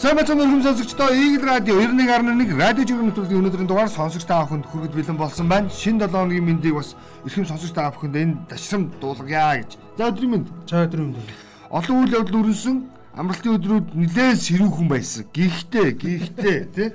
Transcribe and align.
Бацхан 0.00 0.40
өргөм 0.40 0.62
сонсогчдоо 0.64 1.12
Игэл 1.12 1.44
радио 1.44 1.76
91.1 1.76 2.56
радио 2.56 2.84
жиргэн 2.88 3.12
нэвтрүүлгийн 3.12 3.40
өнөөдрийн 3.44 3.68
дугаар 3.68 3.92
сонсогч 3.92 4.24
та 4.24 4.40
бүхэнд 4.48 4.64
хүргэж 4.64 4.92
бэлэн 4.96 5.18
болсон 5.20 5.44
байна. 5.44 5.68
Шинэ 5.68 6.08
7 6.08 6.24
өдрийн 6.24 6.40
мэндийг 6.40 6.72
бас 6.72 6.96
эрхэм 7.28 7.44
сонсогч 7.44 7.76
та 7.76 7.92
бүхэнд 7.92 8.16
энэ 8.16 8.34
дашрам 8.48 8.88
дуулгая 8.96 9.60
гэж. 9.60 9.76
За 10.00 10.08
өдрийн 10.08 10.30
мэнд. 10.32 10.48
За 10.64 10.88
өдрийн 10.88 11.12
мэнд. 11.12 11.28
Олон 11.68 11.96
үйл 12.00 12.16
явдал 12.16 12.40
өрнсөн 12.40 12.76
амралтын 13.12 13.54
өдрүүд 13.60 13.86
нэлээд 13.92 14.40
сэрүүхэн 14.40 14.88
байсан. 14.88 15.28
Гэхдээ 15.36 15.88
гэхдээ 15.92 16.58
тий 16.72 16.88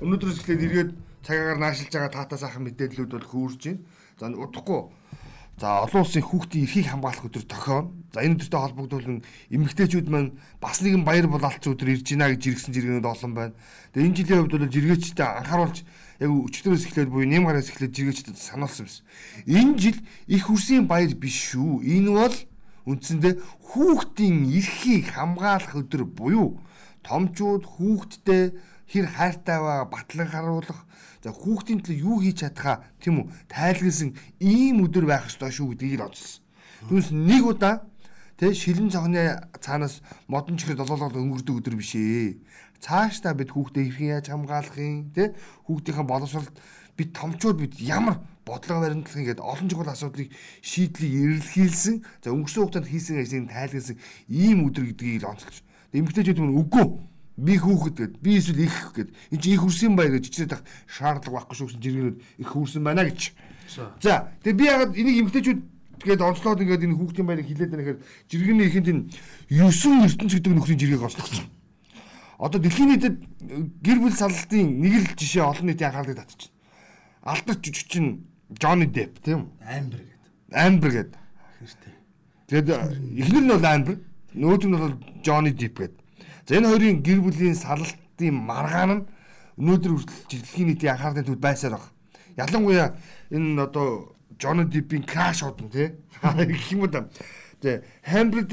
өнөөдрөөс 0.00 0.40
эхлээд 0.40 0.64
эргээд 0.64 0.90
цагаагаар 1.28 1.60
наашилж 1.60 1.92
байгаа 1.92 2.16
таатаа 2.16 2.40
сайхан 2.40 2.64
мэдээллүүд 2.64 3.12
бол 3.12 3.28
хөөрж 3.28 3.60
байна. 3.60 3.84
За 4.16 4.32
удахгүй 4.32 4.80
За 5.58 5.82
олон 5.82 6.06
улсын 6.06 6.22
хүүхдийн 6.22 6.70
эрхийг 6.70 6.86
хамгаалах 6.86 7.26
өдөр 7.26 7.42
тохион. 7.50 8.06
За 8.14 8.22
энэ 8.22 8.38
өдөртэй 8.38 8.60
холбогдуулан 8.62 9.26
эмэгтэйчүүд 9.50 10.06
маань 10.06 10.38
бас 10.62 10.78
нэгэн 10.78 11.02
баяр 11.02 11.26
булаалцсан 11.26 11.74
өдөр 11.74 11.98
ирж 11.98 12.06
байна 12.14 12.30
гэж 12.30 12.40
жиргсэн 12.46 12.74
жиргэнүүд 12.78 13.10
олон 13.10 13.32
байна. 13.34 13.58
Тэгээ 13.90 14.06
энэ 14.06 14.18
жилийн 14.22 14.38
хувьд 14.46 14.54
бол 14.54 14.70
жиргээчтэй 14.70 15.26
анхааруулж 15.26 15.78
яг 16.22 16.30
өчтөрөөс 16.30 16.84
эхлээд 16.86 17.10
буюу 17.10 17.26
нэм 17.26 17.50
гараас 17.50 17.74
эхлээд 17.74 17.90
жиргээчдэд 17.90 18.38
сануулсан 18.38 18.86
юмс. 18.86 19.02
Энэ 19.50 19.74
жил 19.82 19.98
их 20.30 20.46
хүрсийн 20.46 20.86
баяр 20.86 21.10
биш 21.18 21.50
шүү. 21.50 21.82
Энэ 21.82 22.10
бол 22.14 22.36
үндсэндээ 22.86 23.34
хүүхдийн 23.74 24.46
эрхийг 24.54 25.10
хамгаалах 25.10 25.74
өдөр 25.74 26.06
буюу 26.06 26.62
томчууд 27.02 27.66
хүүхдтэй 27.66 28.54
хэр 28.88 29.06
хайртай 29.06 29.58
байгаа 29.60 29.86
батлан 29.92 30.28
харуулах 30.28 30.88
За 31.22 31.34
хүүхдийн 31.34 31.82
төлөө 31.82 31.98
юу 31.98 32.16
хийж 32.22 32.46
чадхаа 32.46 32.86
тийм 33.02 33.26
үү 33.26 33.26
тайлгалсан 33.50 34.14
ийм 34.38 34.86
өдөр 34.86 35.04
байх 35.10 35.26
ёстой 35.26 35.50
шүү 35.50 35.74
гэдгийг 35.74 35.98
л 35.98 36.06
онцлсон. 36.06 36.42
Түүнээс 36.86 37.10
нэг 37.10 37.42
удаа 37.42 37.74
тэ 38.38 38.54
шилэн 38.54 38.86
цогны 38.94 39.34
цаанаас 39.58 39.98
модон 40.30 40.54
чихэр 40.54 40.78
долоолол 40.78 41.10
өнгөрдөг 41.10 41.58
өдөр 41.58 41.74
биш 41.74 41.98
ээ. 41.98 42.38
Цаашдаа 42.78 43.34
бид 43.34 43.50
хүүхдээ 43.50 43.82
хэрхэн 43.90 44.14
яаж 44.14 44.26
хамгаалах 44.30 44.78
юм 44.78 45.10
тэ 45.10 45.34
хүүхдийнхээ 45.66 46.06
боловсролд 46.06 46.54
бид 46.94 47.10
томчууд 47.18 47.58
бид 47.66 47.74
ямар 47.82 48.22
бодлого 48.46 48.86
баримтлах 48.86 49.18
ингээд 49.18 49.42
олон 49.42 49.66
чухал 49.66 49.90
асуудлыг 49.90 50.30
шийдлийг 50.62 51.42
эрэлхийлсэн 51.42 52.06
за 52.22 52.30
өнгөрсөн 52.30 52.62
хугацаанд 52.62 52.86
хийсэн 52.86 53.18
ажлыг 53.18 53.50
тайлгалсан 53.50 53.98
ийм 54.30 54.70
өдөр 54.70 54.86
гэдгийг 54.94 55.26
л 55.26 55.34
онцолж. 55.34 55.66
Эмэгтэйчүүд 55.90 56.38
мөн 56.38 56.54
үгүй 56.62 56.86
би 57.38 57.54
хүүхэд 57.54 57.96
гэд 57.96 58.14
би 58.18 58.30
эсвэл 58.38 58.66
их 58.66 58.92
гэд 58.98 59.10
энэ 59.30 59.42
чи 59.42 59.54
их 59.54 59.62
хүрсэн 59.62 59.94
бай 59.94 60.10
гэж 60.10 60.26
чичрээд 60.26 60.58
ах 60.58 60.62
шаардлага 60.90 61.46
байхгүй 61.46 61.54
шүү 61.54 61.66
гэсэн 61.70 61.82
жиргэнүүд 61.86 62.16
их 62.42 62.48
хүрсэн 62.50 62.82
байна 62.82 63.06
гэж. 63.06 63.32
За 64.02 64.34
тэгээ 64.42 64.58
би 64.58 64.64
ягаад 64.66 64.92
энийг 64.98 65.16
эмгтээчүүд 65.22 65.60
тэгээд 66.02 66.26
онцлоод 66.26 66.62
ингээд 66.66 66.82
энэ 66.82 66.98
хүүхдийн 66.98 67.26
баярыг 67.30 67.46
хилээд 67.46 67.70
байна 67.70 67.84
гэхээр 67.86 68.02
жиргэний 68.26 68.66
ихэнд 68.66 68.88
энэ 68.90 69.02
9 69.54 70.06
ертөнц 70.10 70.32
гэдэг 70.34 70.52
нөхрийн 70.58 70.80
жиргэг 70.82 71.06
онцлогч. 71.06 71.46
Одоо 72.38 72.58
дэлхийн 72.58 72.90
нийтэд 72.90 73.16
гэр 73.82 73.98
бүл 74.02 74.14
саллтын 74.14 74.66
нэг 74.82 74.94
л 74.98 75.06
жишээ 75.14 75.42
олон 75.46 75.66
нийтийн 75.70 75.90
анхаарлыг 75.94 76.18
татчихна. 76.18 76.54
Алдарч 77.22 77.60
жүжигчин 77.66 78.06
Johnny 78.58 78.86
Depp 78.86 79.18
тийм 79.22 79.50
Amber 79.62 80.00
гэдэг. 80.02 80.30
Amber 80.54 80.90
гэдэг. 80.90 81.18
Тэгээд 82.48 82.68
эхнэр 82.70 83.44
нь 83.44 83.52
бол 83.52 83.66
Amber, 83.66 83.96
нөгөөд 84.38 84.62
нь 84.64 84.74
бол 84.78 84.96
Johnny 85.20 85.52
Depp 85.52 85.76
гэдэг. 85.82 86.07
За 86.48 86.56
энэ 86.56 86.68
хоёрын 86.72 87.02
гэр 87.04 87.20
бүлийн 87.20 87.52
салалтын 87.52 88.32
маргаан 88.32 89.04
нь 89.04 89.06
өнөөдөр 89.60 89.92
хүртэл 90.00 90.40
дэлхийн 90.40 90.68
нийтийн 90.72 90.96
анхаарлын 90.96 91.28
төвд 91.28 91.44
байсаар 91.44 91.76
баг. 91.76 91.92
Ялангуяа 92.40 92.96
энэ 93.28 93.68
одоо 93.68 94.16
Джон 94.40 94.64
Дипийн 94.72 95.04
краш 95.04 95.44
одон 95.44 95.68
тий 95.68 95.92
гэх 96.24 96.72
юм 96.72 96.88
да. 96.88 97.04
Тэ 97.60 97.84
Хамбрид 98.00 98.48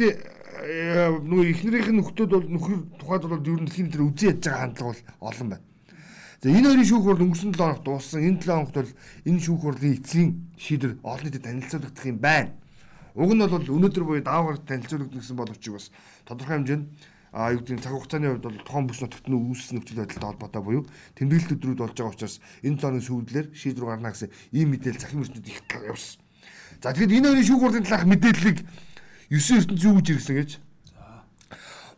нөгөө 1.23 1.47
эхнэрийнх 1.55 1.89
нь 1.95 1.99
нөхдүүд 2.03 2.31
бол 2.35 2.43
нөхөр 2.43 2.79
тухайд 2.99 3.23
бол 3.31 3.39
ер 3.47 3.63
нь 3.63 3.67
дэлхийн 3.71 3.87
дээр 3.87 4.07
үзэн 4.11 4.27
ядж 4.27 4.43
байгаа 4.43 4.59
хандлага 4.59 4.91
бол 4.91 5.31
олон 5.31 5.47
байна. 5.55 5.63
За 6.43 6.51
энэ 6.51 6.67
хоёрын 6.67 6.89
шүүх 6.91 7.03
хурал 7.07 7.23
өнгөрсөн 7.23 7.51
7 7.55 7.63
хоног 7.63 7.79
дууссан. 7.79 8.27
Энэ 8.27 8.43
7 8.43 8.51
хоногт 8.51 8.75
бол 8.75 8.91
энэ 9.23 9.39
шүүх 9.39 9.61
хурлын 9.63 9.95
эцсийн 9.95 10.29
шийдвэр 10.59 10.99
олон 10.99 11.23
нийтэд 11.31 11.47
танилцуулагдах 11.47 12.05
юм 12.11 12.19
байна. 12.19 12.51
Уг 13.15 13.31
нь 13.31 13.39
бол 13.39 13.71
өнөөдөр 13.71 14.03
буюу 14.03 14.19
даавар 14.19 14.59
танилцуулагдсан 14.67 15.15
гэсэн 15.15 15.39
боловч 15.39 15.63
бас 15.71 15.85
тодорхой 16.27 16.59
хэмжээнд 16.59 17.14
а 17.35 17.51
юу 17.51 17.59
гэдэг 17.59 17.83
цаг 17.83 17.91
хугацааны 17.91 18.31
хувьд 18.31 18.47
бол 18.47 18.63
тохон 18.63 18.87
бүс 18.87 19.03
нутагт 19.03 19.27
нь 19.27 19.35
үүссэн 19.35 19.75
нөхцөл 19.75 19.99
байдалтай 19.99 20.23
холбоотой 20.23 20.63
буюу 20.63 20.83
тэмдэглэлт 21.19 21.51
өдрүүд 21.59 21.79
болж 21.83 21.95
байгаа 21.99 22.15
учраас 22.15 22.39
энэ 22.63 22.79
цааны 22.79 23.03
сүүлдэлэр 23.03 23.47
шийдвэр 23.51 23.89
гарна 23.91 24.15
гэсэн 24.15 24.31
ийм 24.55 24.71
мэдээлэл 24.71 25.03
захин 25.03 25.19
эрдэнэд 25.19 25.51
их 25.51 25.59
явсан. 25.67 26.23
За 26.79 26.95
тэгэхэд 26.95 27.11
энэ 27.11 27.27
хоёрын 27.27 27.47
шүүх 27.51 27.59
хурлын 27.59 27.83
талаарх 27.83 28.07
мэдээллийг 28.07 28.57
9 29.27 29.59
ертөнд 29.59 29.83
юу 29.83 29.95
гэж 29.99 30.07
иргсэн 30.15 30.35
гэж? 30.39 30.51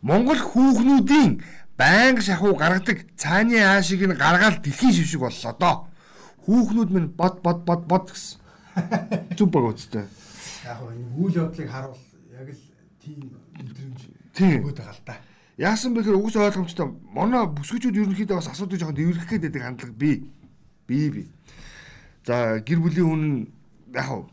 Монгол 0.02 0.42
хүүхнүүдийн 0.42 1.30
байнга 1.78 2.22
шахуу 2.22 2.58
гаргадаг 2.58 3.06
цааны 3.14 3.62
аашиг 3.62 4.02
нь 4.02 4.18
гаргаал 4.18 4.58
дэлхийн 4.58 4.90
шившиг 4.90 5.22
боллоо 5.22 5.54
доо. 5.54 5.76
Хүүхнүүд 6.50 6.90
минь 6.90 7.14
бод 7.14 7.38
бод 7.46 7.62
бод 7.62 7.86
бод 7.86 8.10
гэсэн. 8.10 8.42
Зүг 9.38 9.54
баг 9.54 9.70
үстэй. 9.70 10.02
Яг 10.66 10.82
энэ 10.82 11.14
үйл 11.14 11.46
явдлыг 11.46 11.70
харуул 11.70 12.02
яг 12.34 12.50
л 12.50 12.62
тийм 12.98 13.38
мэдрэмж 13.54 14.00
өгөөд 14.38 14.78
байгаа 14.78 14.94
л 14.94 15.06
да. 15.06 15.16
Яасан 15.58 15.94
бэхээр 15.94 16.14
угс 16.14 16.36
ойлгомжтой. 16.38 16.86
Манай 17.10 17.42
бүсгүүчүүд 17.50 17.98
ерөнхийдөө 17.98 18.38
бас 18.38 18.50
асуудыг 18.54 18.78
жоохон 18.78 18.94
дэврэх 18.94 19.26
гээд 19.26 19.50
байдаг 19.50 19.62
хандлага 19.66 19.94
бий. 19.98 20.30
Бий 20.86 21.10
бий. 21.10 21.26
За 22.22 22.62
гэр 22.62 22.78
бүлийн 22.78 23.08
хүн 23.10 23.24
яг 23.90 24.30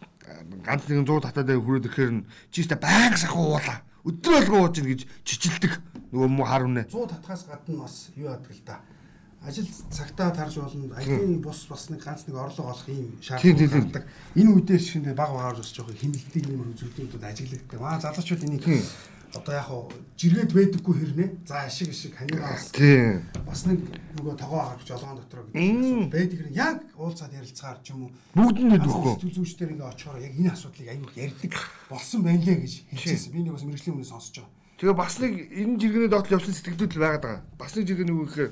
ганц 0.61 0.85
нэгэн 0.85 1.05
100 1.05 1.25
татаад 1.25 1.49
хүрээд 1.49 1.87
ирэхээр 1.89 2.11
нь 2.13 2.25
чийстэ 2.53 2.77
байнга 2.77 3.17
шахуу 3.17 3.57
уулаа. 3.57 3.81
Өдөр 4.05 4.45
болгоо 4.45 4.69
ууж 4.69 4.77
ийн 4.77 4.89
гэж 4.93 5.01
чичилдэг. 5.25 5.81
Нөгөө 6.13 6.29
муу 6.29 6.45
хар 6.45 6.69
үнэ. 6.69 6.85
100 6.93 7.09
татхаас 7.09 7.49
гадна 7.49 7.85
бас 7.89 8.13
юу 8.13 8.29
яадаг 8.29 8.53
л 8.53 8.61
да. 8.65 8.77
Ажил 9.41 9.65
цагтаа 9.89 10.29
тарж 10.29 10.57
болно. 10.61 10.93
Аялын 10.93 11.41
бус 11.41 11.65
бас 11.65 11.89
нэг 11.89 12.05
ганц 12.05 12.25
нэг 12.29 12.37
орлого 12.37 12.73
олох 12.73 12.89
юм 12.89 13.17
шаардлага 13.21 13.81
гардаг. 13.81 14.03
Энэ 14.37 14.49
үедээ 14.53 14.79
шинэ 14.81 15.13
баг 15.17 15.29
багаар 15.33 15.57
бас 15.57 15.73
жоохон 15.73 15.97
хэмнэлтийг 15.97 16.45
юм 16.49 16.69
үзүүлэлтүүд 16.73 17.23
ажиглагддаг. 17.25 17.79
Маа 17.81 18.01
залуучууд 18.01 18.45
энийг 18.45 18.65
одоо 19.35 19.53
яг 19.53 19.67
хуу 19.67 19.91
жиргээд 20.15 20.51
байдаггүй 20.55 20.95
хэрнээ. 20.95 21.29
За 21.45 21.67
ашиг 21.67 21.89
ашиг 21.91 22.15
ханигаас. 22.15 22.71
Тийм. 22.71 23.27
Бас 23.45 23.65
нэг 23.67 23.83
нөгөө 24.15 24.35
тогоо 24.39 24.61
авч 24.63 24.87
жолоон 24.87 25.19
дотор 25.19 25.43
гэдэг 25.51 26.07
байдаг 26.07 26.37
хэрэг 26.39 26.55
яг 26.55 26.77
уулзаад 26.95 27.35
ярилцгаар 27.35 27.79
ч 27.83 27.91
юм 27.91 28.07
уу. 28.07 28.11
Бүгдэнд 28.31 28.79
нь 28.79 28.83
дөхөө. 28.87 29.19
Зүзүүчдэр 29.19 29.73
ингээ 29.75 29.91
очихоор 29.91 30.23
яг 30.23 30.33
энэ 30.39 30.51
асуудлыг 30.55 30.87
аюул 30.87 31.13
ярьдаг 31.19 31.53
болсон 31.91 32.23
байна 32.23 32.43
лээ 32.47 32.57
гэж 32.63 32.73
хэлчихсэн. 32.95 33.31
Би 33.35 33.39
нэг 33.43 33.53
бас 33.59 33.65
мэрэгжлийн 33.67 33.95
өмнө 33.99 34.07
сонсож 34.07 34.35
байгаа. 34.39 34.51
Тэгээ 34.79 34.95
бас 34.95 35.15
нэг 35.19 35.33
энэ 35.35 35.79
жиргэний 35.83 36.11
доотлол 36.11 36.35
явсан 36.39 36.55
сэтгэлдүүд 36.55 36.93
л 36.95 37.03
байгаад 37.03 37.23
байгаа. 37.23 37.43
Бас 37.59 37.71
нэг 37.75 37.85
жиргэн 37.91 38.11
үг 38.15 38.27
гэхээр 38.31 38.51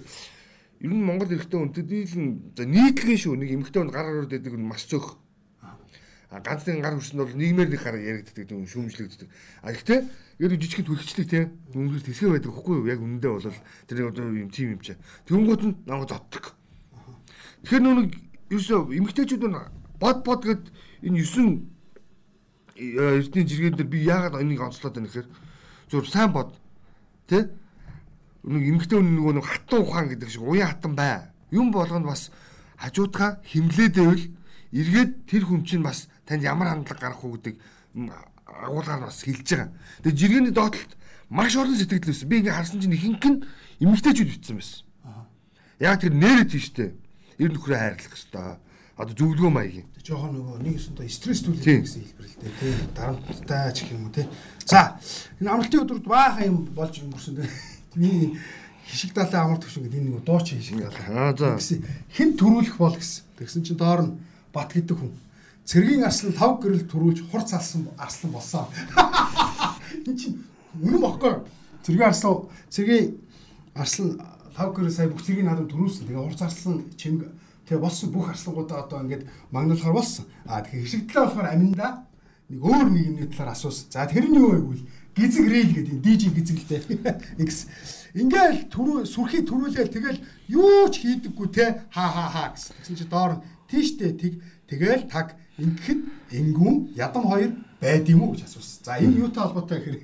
ер 0.84 0.92
нь 0.92 1.04
Монгол 1.04 1.32
эрэгтэй 1.32 1.60
хүн 1.64 1.72
төдийлэн 1.72 2.28
за 2.60 2.64
нийтлэн 2.68 3.20
шүү 3.20 3.36
нэг 3.40 3.50
эмэгтэй 3.56 3.80
хүн 3.80 3.92
гар 3.92 4.08
ороод 4.12 4.36
байдаг 4.36 4.52
нь 4.52 4.68
маш 4.68 4.84
цөөх 4.92 5.23
ганц 6.42 6.66
нэгэн 6.66 6.82
гар 6.82 6.96
хүрсэн 6.98 7.20
бол 7.22 7.36
нийгмээр 7.38 7.70
нэг 7.70 7.82
гараа 7.84 8.02
яригддаг 8.02 8.50
юм 8.50 8.66
шүүмжлэгддэг. 8.66 9.30
А 9.62 9.70
гэхдээ 9.70 10.00
ер 10.42 10.52
нь 10.54 10.62
жижигхэн 10.62 10.88
түлхчлэг 10.90 11.28
те 11.30 11.54
үнээр 11.78 12.02
тэсгэ 12.02 12.30
байдаг 12.34 12.52
хөхгүй 12.58 12.76
юу 12.82 12.90
яг 12.90 13.02
үнэндээ 13.06 13.32
бол 13.38 13.54
тэр 13.86 14.10
одоо 14.10 14.26
юм 14.34 14.50
тим 14.50 14.74
юм 14.74 14.82
чаа. 14.82 14.98
Тэнгуут 15.30 15.62
нь 15.62 15.78
намайг 15.86 16.10
зоддог. 16.10 16.58
Тэгэхээр 17.62 17.84
нүг 17.86 18.10
ерөөсөө 18.50 18.82
эмгтээчүүд 18.98 19.44
нь 19.46 19.58
бод 20.02 20.18
бод 20.26 20.42
гэд 20.42 20.64
энэ 21.06 21.22
9 21.22 21.74
эрдний 22.82 23.46
жиргэн 23.46 23.78
дээр 23.78 23.90
би 23.94 24.02
яагаад 24.02 24.42
энийг 24.42 24.62
онцлоод 24.66 24.98
байна 24.98 25.08
гэхээр 25.08 25.30
зөв 25.90 26.10
сайн 26.10 26.34
бод 26.34 26.58
те 27.30 27.54
нэг 28.44 28.64
эмгтээ 28.74 29.00
нөгөө 29.00 29.34
нэг 29.38 29.46
хатан 29.46 29.80
ухаан 29.86 30.10
гэдэг 30.10 30.30
шиг 30.34 30.42
уян 30.42 30.68
хатан 30.74 30.96
бай. 30.98 31.30
Юм 31.54 31.70
болгонд 31.70 32.10
бас 32.10 32.34
хажуудгаа 32.82 33.40
химлээдэвэл 33.46 34.26
эргээд 34.74 35.12
тэр 35.30 35.44
хүн 35.46 35.64
чинь 35.64 35.86
бас 35.86 36.10
танд 36.26 36.44
ямар 36.44 36.68
хандлага 36.72 37.00
гарах 37.00 37.24
уу 37.24 37.36
гэдэг 37.38 37.56
агуулгаар 38.48 39.08
бас 39.08 39.24
хэлж 39.24 39.48
байгаа. 39.50 39.72
Тэгээ 40.04 40.20
жиргэний 40.20 40.54
доотлолт 40.54 40.94
маш 41.30 41.56
олон 41.56 41.76
сэтгэл 41.76 42.08
байсан. 42.08 42.30
Би 42.30 42.40
ингээ 42.40 42.54
харсан 42.56 42.80
чинь 42.82 42.96
ихэнх 42.96 43.26
нь 43.26 43.44
эмэгтэйчүүд 43.84 44.30
битсэн 44.30 44.58
байсан. 44.58 44.86
Яг 45.80 46.00
тэр 46.02 46.14
нэрээ 46.14 46.48
тийштэй. 46.48 46.90
Ер 47.40 47.52
нь 47.52 47.60
хүрээ 47.60 47.80
хайрлах 48.00 48.14
хэвээр. 48.14 48.58
Одоо 48.94 49.16
зөвлөгөө 49.18 49.50
маягийн. 49.50 49.88
Жохон 50.06 50.38
нөгөө 50.38 50.62
нэг 50.62 50.78
өсөндөө 50.78 51.10
стресс 51.10 51.42
түлхэх 51.42 51.82
гэсэн 51.82 52.06
хэлбэр 52.06 52.28
л 52.30 52.38
дээ. 52.46 52.54
Тийм 52.62 52.78
дарамттай 52.94 53.74
ч 53.74 53.78
гэх 53.90 53.98
юм 53.98 54.06
уу 54.06 54.14
тий. 54.14 54.30
За 54.70 55.02
энэ 55.42 55.50
амралтын 55.50 55.82
өдрүүд 55.82 56.06
баахан 56.06 56.46
юм 56.46 56.58
болж 56.78 57.02
өнгөрсөн 57.02 57.42
дээ. 57.42 57.50
Би 57.98 58.38
хишиг 58.86 59.18
далайн 59.18 59.50
амар 59.50 59.58
төвшин 59.66 59.90
гэдэг 59.90 59.98
энэ 59.98 60.10
нэг 60.14 60.22
дуучин 60.22 60.62
хишиг. 60.62 60.94
Аа 61.10 61.34
за. 61.34 61.58
Хэн 62.14 62.38
төрүүлэх 62.38 62.78
бол 62.78 62.94
гэсэн. 62.94 63.26
Тэгсэн 63.42 63.66
чинь 63.66 63.82
доор 63.82 64.06
нь 64.06 64.14
бат 64.54 64.70
гэдэг 64.70 64.94
хүн 64.94 65.10
цэргийн 65.66 66.04
арслан 66.04 66.36
лав 66.36 66.60
гэрэл 66.60 66.88
төрүүлж 66.92 67.24
хурц 67.32 67.54
алсан 67.54 67.88
арслан 67.98 68.32
болсон. 68.32 68.68
Энд 70.08 70.20
чинь 70.20 70.44
үнэн 70.82 71.00
бохгүй. 71.00 71.40
Цэргийн 71.88 72.10
арслан 72.12 72.52
цэргийн 72.70 73.16
арслан 73.74 74.20
лав 74.58 74.70
гэрэл 74.76 74.92
сая 74.92 75.08
бүх 75.08 75.24
цэргийн 75.24 75.48
наадам 75.48 75.72
төрүүлсэн. 75.72 76.08
Тэгээ 76.08 76.20
хурц 76.20 76.42
арслан 76.44 76.84
чимэг 77.00 77.32
тэгээ 77.68 77.80
болсон 77.80 78.12
бүх 78.12 78.30
арслангуудаа 78.30 78.84
одоо 78.84 79.00
ингээд 79.08 79.24
магнуулахаар 79.56 79.96
болсон. 79.96 80.26
Аа 80.46 80.62
тэгэхээр 80.68 80.84
хишигдлээ 80.84 81.24
болохоор 81.24 81.48
аминда 81.48 81.88
нэг 82.52 82.60
өөр 82.60 82.88
нэг 82.92 83.04
юмны 83.08 83.28
талаар 83.32 83.56
асуусан. 83.56 83.88
За 83.88 84.04
тэр 84.04 84.28
нь 84.28 84.36
юу 84.36 84.52
вэ 84.52 84.60
гэвэл 84.60 84.86
гизэг 85.16 85.46
рейл 85.48 85.72
гэдэг 85.72 85.98
дижи 86.04 86.28
гизэглтэй. 86.28 86.82
Ингэс 87.40 87.60
ингээл 88.20 88.68
түрүү 88.68 89.08
сүрхий 89.08 89.48
төрүүлээл 89.48 89.96
тэгэл 89.96 90.20
юу 90.52 90.92
ч 90.92 91.08
хийдэггүй 91.08 91.48
те 91.56 91.88
ха 91.88 92.06
ха 92.12 92.28
ха 92.28 92.52
гэсэн. 92.52 93.00
Чи 93.00 93.08
доор 93.08 93.40
нь 93.40 93.44
тийштэй 93.72 94.12
тэг 94.14 94.44
тэгэл 94.68 95.08
таг 95.08 95.40
ингэхэд 95.60 96.00
энгүүн 96.34 96.78
ядам 96.98 97.24
хоёр 97.30 97.52
байд 97.82 98.10
юм 98.10 98.24
уу 98.24 98.34
гэж 98.34 98.48
асуусан. 98.48 98.80
За 98.86 98.98
энэ 98.98 99.20
юутай 99.22 99.44
холбоотой 99.44 99.78
гэхээр 99.80 100.00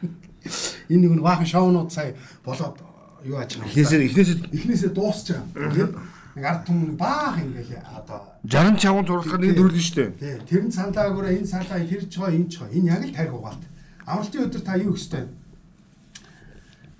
энэ 0.92 1.08
нэг 1.08 1.22
баахан 1.22 1.46
шоунууд 1.46 1.90
сая 1.90 2.14
болоод 2.44 2.78
юу 3.24 3.36
аж 3.40 3.58
байгаа. 3.58 3.70
Эхнээсээ 3.70 4.00
эхнээсээ 4.06 4.36
эхнээсээ 4.54 4.90
дуусч 4.94 5.26
байгаа. 5.34 5.74
Тийм 5.74 5.90
нэг 6.36 6.44
ард 6.46 6.62
түмэн 6.66 6.96
баах 6.96 7.42
ингээл 7.42 7.82
одоо 7.82 8.22
60 8.46 8.78
чаван 8.78 9.06
зурглахад 9.06 9.40
нэг 9.42 9.56
дөрвөл 9.58 9.82
шүү 9.82 9.96
дээ. 9.98 10.10
тий 10.14 10.34
тэр 10.46 10.62
нь 10.64 10.70
цаандаагаараа 10.70 11.34
энэ 11.34 11.50
цаалаа 11.50 11.82
тэр 11.82 12.06
чоо 12.06 12.30
энэ 12.30 12.48
чоо 12.48 12.66
энэ 12.70 12.86
яг 12.94 13.02
л 13.02 13.14
тарих 13.14 13.34
угаалт. 13.34 13.64
Амралтын 14.06 14.46
өдөр 14.46 14.62
та 14.62 14.78
юу 14.78 14.94
гэжтэй? 14.94 15.26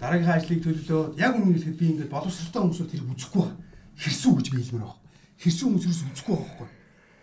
Дараагийн 0.03 0.35
ажлыг 0.35 0.61
төлөвлөө 0.67 1.03
яг 1.15 1.33
үнэн 1.39 1.55
хэлэхэд 1.55 1.79
би 1.79 1.87
ингээд 1.95 2.11
боловсралтай 2.11 2.61
хүмүүсүүд 2.63 2.91
тэр 2.91 3.07
үзэхгүй 3.07 3.43
байна. 3.47 3.59
Хэрсүү 4.03 4.33
гэж 4.35 4.47
биелмээр 4.51 4.83
байна. 4.83 4.99
Хэрсүү 5.39 5.67
хүмүүс 5.71 5.85
ерөөс 5.87 6.03
үзэхгүй 6.11 6.37
байхгүй. 6.37 6.69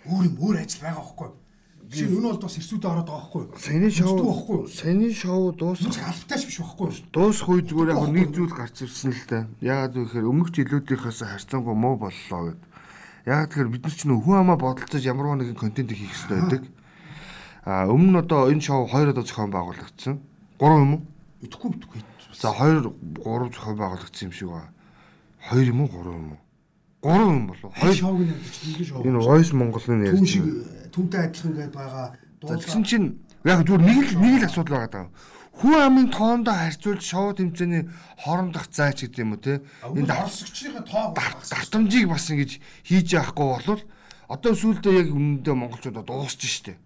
Өөр 0.07 0.24
юм 0.27 0.36
өөр 0.39 0.56
ажил 0.63 0.81
байгаа 0.81 1.04
байхгүй. 1.04 1.30
Жишээ 1.88 2.07
нь 2.12 2.18
өнөө 2.19 2.31
бол 2.36 2.44
бас 2.44 2.56
хэрсүүдээ 2.59 2.92
ороод 2.92 3.07
байгаа 3.07 3.31
байхгүй. 3.31 3.44
Саяны 3.63 3.89
шоу 3.92 4.15
байхгүй. 4.27 4.59
Саяны 4.68 5.07
шоу 5.15 5.44
дуусах 5.56 5.88
Хүмүүс 5.88 6.04
албатайч 6.04 6.44
биш 6.48 6.57
байхгүй. 6.59 6.88
дуусах 7.15 7.48
үе 7.48 7.62
зүгээр 7.63 7.89
яг 7.95 8.07
нэг 8.12 8.30
зүйл 8.36 8.54
гарч 8.56 8.75
ирсэн 8.83 9.12
л 9.15 9.24
да. 9.31 9.39
Яагаад 9.63 9.94
вэ 9.95 10.04
гэхээр 10.04 10.27
өмнөх 10.27 10.50
жилүүдийнхээс 10.51 11.19
харьцангуй 11.24 11.75
муу 11.80 11.95
боллоо 11.95 12.42
гэд. 12.51 12.62
Яагаад 13.24 13.50
тэгэхээр 13.56 13.71
бид 13.71 13.83
нар 13.88 13.95
ч 13.95 14.01
нөх 14.04 14.19
хүн 14.24 14.36
амаа 14.44 14.57
бодолцож 14.59 15.04
ямар 15.07 15.27
нэгэн 15.39 15.56
контент 15.56 15.92
хийх 15.95 16.12
хэрэгтэй 16.12 16.39
байдаг. 16.39 16.63
А 17.63 17.88
өмнө 17.88 18.12
нь 18.15 18.19
одоо 18.19 18.51
энэ 18.51 18.63
шоу 18.63 18.88
хоёр 18.88 19.12
удаа 19.12 19.24
зохион 19.27 19.51
байгуулагдсан. 19.51 20.15
Гурван 20.60 20.83
юм 20.83 20.94
уу? 20.95 21.03
Идэхгүй 21.44 21.71
идэхгүй. 21.71 22.00
За 22.36 22.51
хоёр 22.51 22.95
гурав 23.24 23.51
зохион 23.51 23.75
байгуулагдсан 23.80 24.27
юм 24.27 24.36
шиг 24.36 24.50
ба. 24.51 24.71
Хоёр 25.51 25.68
юм 25.71 25.83
уу 25.83 25.92
гурав 25.92 26.15
юм 26.15 26.31
уу? 26.36 26.39
Гурав 27.02 27.30
юм 27.30 27.48
болов. 27.48 27.74
Хоёр 27.78 27.96
шоуг 27.96 28.22
ярьж 28.22 28.56
чинь 28.58 28.86
шоу. 28.86 29.04
энэ 29.06 29.20
Voice 29.22 29.54
Mongoл-ын 29.54 30.02
Түн 30.02 30.08
ярьж 30.08 30.30
шиг 30.30 30.46
түнтэй 30.90 31.22
адилхан 31.30 31.54
гээд 31.54 31.74
байгаа. 31.78 32.08
Тэгсэн 32.42 32.84
чинь 32.84 33.08
яг 33.46 33.62
зүгээр 33.66 33.84
нэг 33.86 33.98
л 34.02 34.18
нэг 34.18 34.34
л 34.42 34.48
асуудал 34.50 34.74
байгаа 34.82 34.92
даа. 34.94 35.08
Хүн 35.58 35.74
амын 35.74 36.08
тоондоо 36.14 36.54
харьцуулж 36.54 37.02
шоу 37.02 37.34
тэмцээний 37.34 37.90
хоорондох 38.22 38.70
зайч 38.70 39.06
гэдэг 39.06 39.22
юм 39.22 39.34
уу 39.34 39.42
те. 39.42 39.62
Энэ 39.86 40.10
орсогчийн 40.10 40.82
тоо 40.86 41.14
давтамжийг 41.14 42.10
бас 42.10 42.30
ингэж 42.30 42.62
хийж 42.86 43.08
яахгүй 43.14 43.46
болвол 43.46 43.82
одоо 44.30 44.54
сүүлдээ 44.54 44.94
яг 45.02 45.10
үнэндээ 45.14 45.56
монголчуудаа 45.58 46.06
дуусч 46.06 46.42
штэ. 46.46 46.78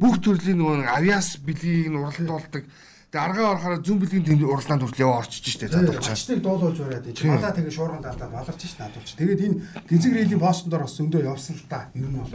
Бүх 0.00 0.22
төрлийн 0.24 0.56
нөгөө 0.56 0.76
нэг 0.84 0.88
авиас 0.88 1.36
бэлгийг 1.42 1.90
нь 1.90 2.00
уралдуулдаг. 2.00 2.64
Тэгээ 3.08 3.24
аргаа 3.24 3.46
орохоор 3.56 3.80
зүүн 3.80 4.00
бэлгийн 4.04 4.26
тэнд 4.28 4.44
уралдаанд 4.44 4.84
хүртэл 4.84 5.04
яваа 5.08 5.24
орчиж 5.24 5.44
штэ 5.48 5.72
задуулчаа. 5.72 6.12
Ачтыг 6.12 6.44
дуулуулж 6.44 6.76
бариад 6.76 7.08
тийм. 7.08 7.32
Малаа 7.32 7.56
тэгээ 7.56 7.72
шуурган 7.72 8.04
талдаа 8.04 8.28
баларч 8.28 8.60
ш 8.68 8.76
надуулч. 8.76 9.16
Тэгээд 9.16 9.44
энэ 9.48 9.56
гизэг 9.88 10.12
рейлийн 10.12 10.44
постон 10.44 10.68
дор 10.68 10.84
бас 10.84 10.92
зөндөө 11.00 11.24
явсан 11.24 11.56
л 11.56 11.64
та. 11.72 11.88
Ер 11.96 12.04
нь 12.04 12.20
бол 12.20 12.28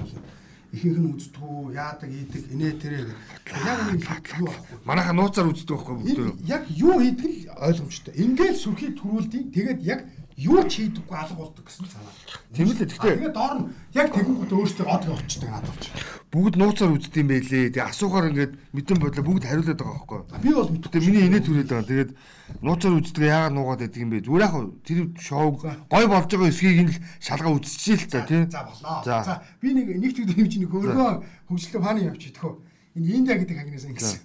ихэнх 0.74 0.98
нь 0.98 1.14
үздэггүй, 1.14 1.78
яадаг, 1.78 2.10
ийдэг, 2.10 2.44
инээ 2.50 2.74
тэрэ 2.82 2.98
гэдэг. 3.06 3.18
Яг 3.54 3.80
нэг 3.94 4.02
юу 4.42 4.50
аахгүй. 4.50 4.82
Манайха 4.90 5.14
нууцаар 5.14 5.54
үздэг 5.54 5.78
байхгүй 5.78 5.96
бүгд. 6.02 6.10
Энэ 6.10 6.34
яг 6.50 6.64
юу 6.74 6.98
хийдэг 6.98 7.30
л 7.30 7.54
ойлгомжтой. 7.62 8.14
Ингээд 8.18 8.58
сүрхий 8.58 8.92
төрүүлдэг. 8.98 9.54
Тэгээд 9.54 9.80
яг 9.86 10.10
юу 10.44 10.60
ч 10.68 10.84
хийдэггүй 10.84 11.16
алга 11.16 11.36
болдог 11.40 11.64
гэсэн 11.64 11.88
санаа. 11.88 12.12
Тийм 12.52 12.68
л 12.68 12.76
дээ. 12.76 12.92
Гэхдээ 12.92 13.16
Тэгээд 13.24 13.38
доор 13.40 13.54
нь 13.64 13.66
яг 13.96 14.08
тэгэнгүүт 14.12 14.52
өөртөө 14.52 14.88
од 14.92 15.04
явчихдаг 15.08 15.50
надад 15.56 15.78
ч. 15.80 15.86
бүгд 16.34 16.56
нууцаар 16.60 16.92
үздэг 16.92 17.22
юм 17.24 17.30
байлээ. 17.32 17.72
Тэгээ 17.72 17.88
асуухаар 17.88 18.28
ингээд 18.34 18.54
мэдэн 18.76 18.98
бодлоо 19.00 19.24
бүгд 19.24 19.44
хариулаад 19.48 19.80
байгаа 19.80 19.96
байхгүй. 20.04 20.20
Би 20.44 20.50
бол. 20.52 20.68
Тэгээ 20.68 21.06
миний 21.08 21.24
инээ 21.32 21.44
түрээд 21.48 21.70
байгаа. 21.72 21.90
Тэгээд 21.94 22.12
нууцаар 22.60 22.94
үздэг 23.00 23.24
яагаад 23.24 23.56
нуугаад 23.56 23.82
байдаг 23.86 24.02
юм 24.04 24.12
бэ? 24.12 24.26
Зүгээр 24.28 24.44
яг 24.44 24.56
тэр 24.84 25.00
шоуг 25.22 25.56
гой 25.64 26.06
болж 26.12 26.28
байгаа 26.28 26.50
эсхийг 26.52 26.80
нь 26.84 26.92
л 26.92 26.98
шалгаа 27.24 27.54
үзчихээ 27.54 27.98
л 28.02 28.12
та 28.12 28.20
тий. 28.28 28.42
За 28.50 28.62
болоо. 28.68 29.00
За. 29.06 29.42
Би 29.62 29.72
нэг 29.72 29.88
нэг 29.96 30.12
төдөө 30.18 30.42
юм 30.42 30.50
чинь 30.50 30.68
хөргөө 30.68 31.12
хөгжлөө 31.48 31.82
фаны 31.86 32.02
явчих 32.10 32.34
төхөө. 32.36 32.54
Энэ 32.98 33.14
Индия 33.14 33.38
гэдэг 33.38 33.58
агнаас 33.62 33.86
ингэсэн. 33.88 34.22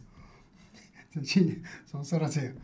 За 1.14 1.20
чи 1.24 1.62
сонсороо 1.90 2.28
заяа. 2.28 2.56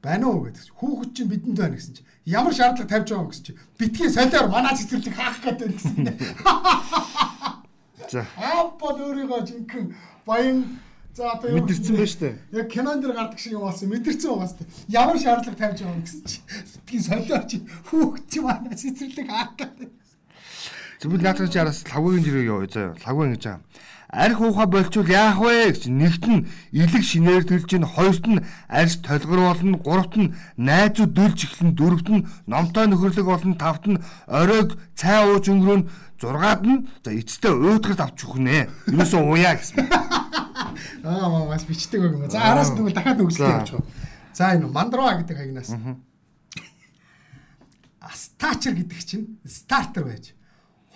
Байна 0.00 0.32
уу 0.32 0.48
гэдэг. 0.48 0.72
Хүүхэд 0.80 1.10
чинь 1.12 1.28
бидэнд 1.28 1.60
байна 1.60 1.76
гэсэн 1.76 2.00
чи. 2.00 2.02
Ямар 2.24 2.56
шаардлага 2.56 2.88
тавьж 2.88 3.12
байгаа 3.12 3.28
гэсэн 3.28 3.44
чи. 3.44 3.52
Битгий 3.76 4.08
солиор 4.08 4.48
манай 4.48 4.72
цэцэрлэг 4.72 5.12
хаах 5.12 5.44
гэдэг 5.44 5.60
байна 5.60 5.76
гэсэн. 5.76 6.08
За. 8.10 8.26
Аппол 8.34 8.96
өөрийгөө 8.96 9.44
жинхэнэ 9.46 9.94
баян 10.26 10.80
за 11.14 11.30
одоо 11.30 11.52
юу 11.52 11.62
Мэдэрсэн 11.62 11.94
байж 11.94 12.14
тээ. 12.18 12.34
Яг 12.50 12.66
кинонд 12.72 13.04
дэр 13.04 13.14
гардаг 13.14 13.38
шиг 13.38 13.54
юм 13.54 13.68
болсон. 13.68 13.92
Мэдэрсэн 13.92 14.34
байгаа 14.34 14.50
сте. 14.50 14.66
Ямар 14.88 15.18
шаардлага 15.20 15.60
тавьж 15.60 15.78
байгаа 15.84 16.02
гэсэн 16.02 16.22
чи. 16.26 16.38
Битгий 16.74 17.00
солиор 17.06 17.44
чи 17.46 17.56
хүүхэд 17.86 18.24
чи 18.26 18.38
манай 18.40 18.74
цэцэрлэг 18.74 19.28
хаах 19.30 19.54
гэдэг. 19.54 19.90
Зөвхөн 21.00 21.22
наадах 21.22 21.52
чи 21.52 21.58
араас 21.62 21.84
лагуугийн 21.86 22.24
жирэг 22.24 22.50
яваа 22.50 22.66
заяа. 22.66 22.98
Лагуу 23.04 23.24
ингэж 23.30 23.44
байгаа. 23.46 23.62
Арх 24.10 24.40
ухаа 24.42 24.66
болчвол 24.66 25.06
яах 25.06 25.38
вэ 25.38 25.70
гэж 25.70 25.86
нэгт 25.86 26.24
нь 26.26 26.46
илэг 26.74 27.04
шинээр 27.06 27.46
төлж 27.46 27.70
ин 27.78 27.86
хоёрт 27.86 28.26
нь 28.26 28.42
арьс 28.66 28.98
толгор 28.98 29.54
болно 29.54 29.78
гуравт 29.78 30.18
нь 30.18 30.34
найзууд 30.58 31.14
дүүлж 31.14 31.38
эхлэн 31.46 31.78
дөрөвт 31.78 32.08
нь 32.10 32.26
номтой 32.50 32.90
нөхөрлөг 32.90 33.26
болно 33.30 33.54
тавт 33.54 33.86
нь 33.86 34.02
оройг 34.26 34.74
цай 34.98 35.30
ууж 35.30 35.46
өнгөрөөн 35.46 35.86
зургаад 36.18 36.62
нь 36.66 36.90
за 37.06 37.14
эцэстээ 37.14 37.54
уйдгарт 37.54 38.02
авч 38.02 38.18
өгнэ. 38.26 38.66
Юусоо 38.90 39.30
уяа 39.30 39.54
гэсэн. 39.54 39.78
Аа 41.06 41.30
маа 41.30 41.46
бас 41.54 41.62
бичдэг 41.70 42.02
юм. 42.02 42.26
За 42.26 42.50
араас 42.50 42.74
тэгвэл 42.74 42.90
дахиад 42.90 43.22
өгсөлтэй 43.22 43.46
За. 43.46 43.58
явж 43.62 43.70
байгаа. 43.78 43.86
За 44.34 44.44
энэ 44.58 44.66
мандрова 44.66 45.22
гэдэг 45.22 45.38
хагнаас. 45.38 45.70
Астачер 48.02 48.74
гэдэг 48.74 49.00
чинь 49.06 49.38
стартер 49.46 50.04
байж. 50.04 50.34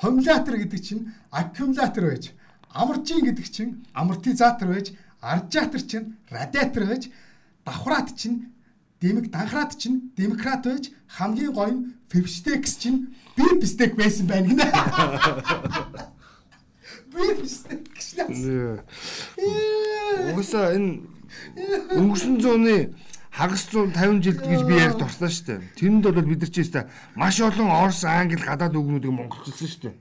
Хомлятор 0.02 0.58
гэдэг 0.58 0.80
чинь 0.82 1.14
аккумулятор 1.30 2.10
байж. 2.10 2.34
Амаржин 2.74 3.22
гэдэг 3.22 3.46
чинь 3.54 3.86
амортизатор 3.94 4.68
байж. 4.68 4.90
Аржатор 5.20 5.80
чинь 5.80 6.18
радиатор 6.28 6.84
байж. 6.84 7.08
Давхрат 7.64 8.16
чинь 8.18 8.50
дэмэг 9.00 9.30
данхрат 9.30 9.78
чинь 9.78 10.10
демократ 10.16 10.66
байж. 10.66 10.90
Хамгийн 11.06 11.52
гоё 11.54 11.70
нь 11.70 11.94
февстекс 12.10 12.74
чинь 12.82 13.14
бипстек 13.36 13.94
байсан 13.94 14.26
байна 14.26 14.48
гинэ. 14.48 14.66
Бипстекс 17.14 18.06
нэ. 18.18 18.82
Угсаа 20.34 20.74
энэ 20.74 21.06
өнгөрсөн 21.94 22.42
зууны 22.42 22.90
хагас 23.34 23.66
150 23.66 24.22
жилд 24.22 24.46
гэж 24.46 24.62
би 24.62 24.74
ярьд 24.78 25.02
орсон 25.02 25.26
шүү 25.26 25.46
дээ. 25.46 25.60
Тэрэнд 25.74 26.06
бол 26.06 26.22
бид 26.22 26.40
нар 26.46 26.52
ч 26.54 26.62
өстэй 26.62 26.86
маш 27.18 27.42
олон 27.42 27.66
Орос, 27.66 28.06
Англи, 28.06 28.38
гадаад 28.38 28.78
үгнүүдийг 28.78 29.10
монголчилсан 29.10 29.66
шүү 29.66 29.82
дээ. 29.90 29.94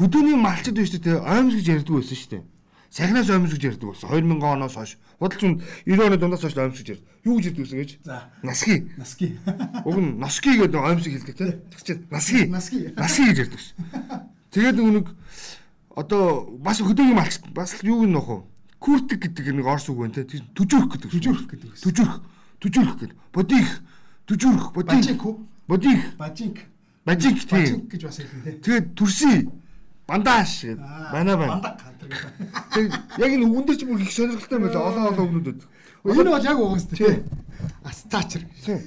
Хөдөөний 0.00 0.32
малчд 0.32 0.72
биш 0.72 0.96
үү 0.96 1.04
те 1.04 1.20
оймс 1.20 1.52
гэж 1.60 1.84
ярьдаг 1.84 2.00
байсан 2.00 2.16
шүү 2.16 2.32
дээ. 2.40 2.44
Сахинаас 2.88 3.28
оймс 3.28 3.52
гэж 3.52 3.62
ярьдаг 3.68 3.88
болсон. 3.92 4.08
2000 4.08 4.40
оноос 4.48 4.74
хойш. 4.80 4.96
Худалч 5.20 5.42
нь 5.44 5.60
90 5.84 6.08
оны 6.08 6.16
дундаас 6.16 6.40
хойш 6.40 6.56
оймс 6.56 6.80
гэж 6.80 6.88
ярьд. 6.96 7.04
Юу 7.28 7.36
гэж 7.36 7.44
ярьдаг 7.52 7.62
байсан 7.68 7.78
гэж? 7.84 7.90
За. 8.00 8.16
Наски. 8.40 8.74
Наски. 8.96 9.26
Уг 9.84 9.96
нь 10.00 10.16
носки 10.16 10.56
гэдэг 10.56 10.80
оймсыг 10.80 11.12
хэлдэг 11.20 11.36
те. 11.36 11.60
Тэгчээд 11.68 12.00
наски. 12.08 12.48
Наски. 12.48 12.78
Наски 12.96 13.28
гэж 13.28 13.38
ярьдаг 13.44 13.60
ш. 13.60 13.76
Тэгээд 14.56 14.80
нэг 14.80 15.12
одоо 15.92 16.48
бас 16.56 16.80
хөдөөний 16.80 17.12
малч 17.12 17.44
бас 17.52 17.76
юу 17.84 18.08
нөх 18.08 18.24
вэ? 18.24 18.40
Куртик 18.80 19.20
гэдэг 19.20 19.52
нэг 19.52 19.68
орс 19.68 19.92
үг 19.92 20.00
байна 20.00 20.16
те. 20.16 20.24
Түжүрх 20.24 20.96
гэдэг. 20.96 21.12
Түжүрх 21.12 21.44
гэдэг 21.44 21.76
байсан. 21.76 22.24
Түжүрх 22.58 22.94
гэдэг. 22.98 23.16
Бодих. 23.32 23.68
Түжүрх. 24.26 24.72
Бодих. 24.74 25.22
Бодих. 25.68 26.16
Бажинк. 26.16 26.58
Бажик 27.04 27.38
тийм. 27.44 27.60
Бажинк 27.60 27.90
гэж 27.92 28.02
бас 28.04 28.18
хэлнэ. 28.18 28.58
Тэгээд 28.64 28.86
төрси 28.96 29.48
бандаш 30.08 30.64
гэдэг. 30.64 30.84
Манай 31.12 31.36
байна. 31.36 31.52
Бандаг 31.56 31.76
хантар 31.80 32.08
гэдэг. 32.08 32.92
Яг 33.20 33.30
энэ 33.32 33.46
үгэн 33.46 33.64
дээр 33.68 33.78
ч 33.78 33.82
бүр 33.84 34.00
их 34.00 34.12
сонирхолтой 34.12 34.58
байлаа. 34.58 34.82
Олон 34.88 35.04
олон 35.12 35.24
үгнүүд 35.28 35.46
байдаг. 35.46 35.68
Энэ 36.04 36.30
бол 36.32 36.44
яг 36.44 36.58
угаас 36.58 36.86
тий. 36.88 36.96
Тий. 36.98 37.22
Астачер. 37.84 38.42
Тийм. 38.64 38.80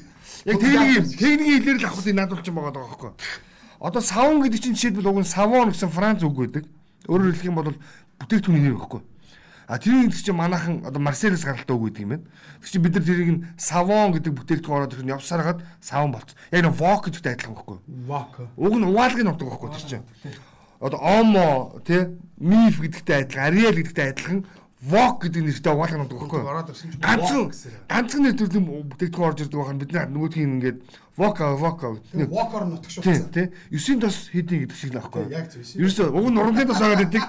Яг 0.45 0.59
техникийн 0.59 1.05
техникийн 1.05 1.61
хэлээр 1.61 1.79
л 1.79 1.85
авахыг 1.85 2.15
наадуулсан 2.17 2.55
байгаа 2.55 2.73
даа 2.73 2.85
байхгүй. 2.89 3.11
Одоо 3.81 4.01
савон 4.01 4.41
гэдэг 4.41 4.61
чинь 4.61 4.75
жишээлбэл 4.75 5.09
уг 5.09 5.19
нь 5.21 5.29
савон 5.29 5.69
гэсэн 5.69 5.89
Франц 5.89 6.21
үг 6.25 6.37
байдаг. 6.37 6.65
Өөрөөр 7.05 7.33
хэлэх 7.33 7.49
юм 7.49 7.57
бол 7.61 7.73
бүтээгдэхүүний 8.21 8.63
нэр 8.69 8.77
байхгүй. 8.77 9.01
А 9.71 9.79
тэрийг 9.79 10.11
гэдэг 10.11 10.19
чинь 10.19 10.35
манайхан 10.35 10.83
одоо 10.83 10.99
Марселес 10.99 11.47
гаралтай 11.47 11.71
үг 11.71 11.95
гэдэг 11.95 12.03
юм 12.03 12.11
байна. 12.11 12.27
Тэр 12.59 12.67
чинь 12.75 12.83
бид 12.83 12.91
нар 12.99 13.07
тэрийг 13.07 13.31
нь 13.31 13.43
савон 13.55 14.11
гэдэг 14.11 14.35
бүтээгдэхүүн 14.35 14.75
ороод 14.83 14.93
ирэх 14.99 15.05
нь 15.07 15.15
явсараад 15.15 15.63
савон 15.79 16.11
болц. 16.11 16.35
Яг 16.51 16.67
нэг 16.67 16.75
вок 16.75 17.07
гэдэгтэй 17.07 17.39
адилхан 17.39 17.55
байхгүй. 17.55 17.77
Вак. 18.03 18.51
Уг 18.59 18.75
нь 18.75 18.83
угаалгыг 18.83 19.23
нутдаг 19.23 19.47
байхгүй 19.47 19.69
тэр 19.71 19.87
чинь. 19.87 20.05
Одоо 20.83 20.99
омо 20.99 21.79
тий 21.87 22.19
миф 22.35 22.83
гэдэгтэй 22.83 23.15
адилхан, 23.23 23.47
ариэл 23.47 23.79
гэдэгтэй 23.79 24.11
адилхан 24.11 24.39
вок 24.81 25.21
гэдэг 25.21 25.41
нэртэй 25.45 25.73
угаалгыг 25.73 26.00
нутдаг 26.01 26.19
байхгүй. 26.25 26.41
Ороод 26.41 26.73
чинь 26.73 26.97
Ганцхан 26.97 27.53
ганцхан 27.85 28.21
нэр 28.25 28.33
төрлийн 28.33 28.65
бүтээгдэхүүн 28.89 29.27
орж 29.29 29.39
ирдэг 29.45 29.59
байхад 29.61 29.77
бид 29.77 29.91
нөгөөдхийн 29.93 30.53
ингээд 30.57 30.77
вока 31.21 31.53
Тэгээ 32.09 32.33
вокор 32.33 32.63
нутах 32.65 32.89
шүү. 32.89 33.03
тий 33.29 33.47
9 33.69 34.01
тос 34.01 34.17
хийдий 34.33 34.65
гэдэг 34.65 34.77
шиг 34.77 34.91
л 34.93 35.00
аахгүй. 35.05 35.29
Яг 35.29 35.53
зөв 35.53 35.61
шээ. 35.61 35.85
Ерөөсөө 35.85 36.07
уг 36.17 36.27
нь 36.33 36.39
уран 36.41 36.55
тос 36.65 36.81
байгаа 36.81 37.01
гэдэг 37.05 37.23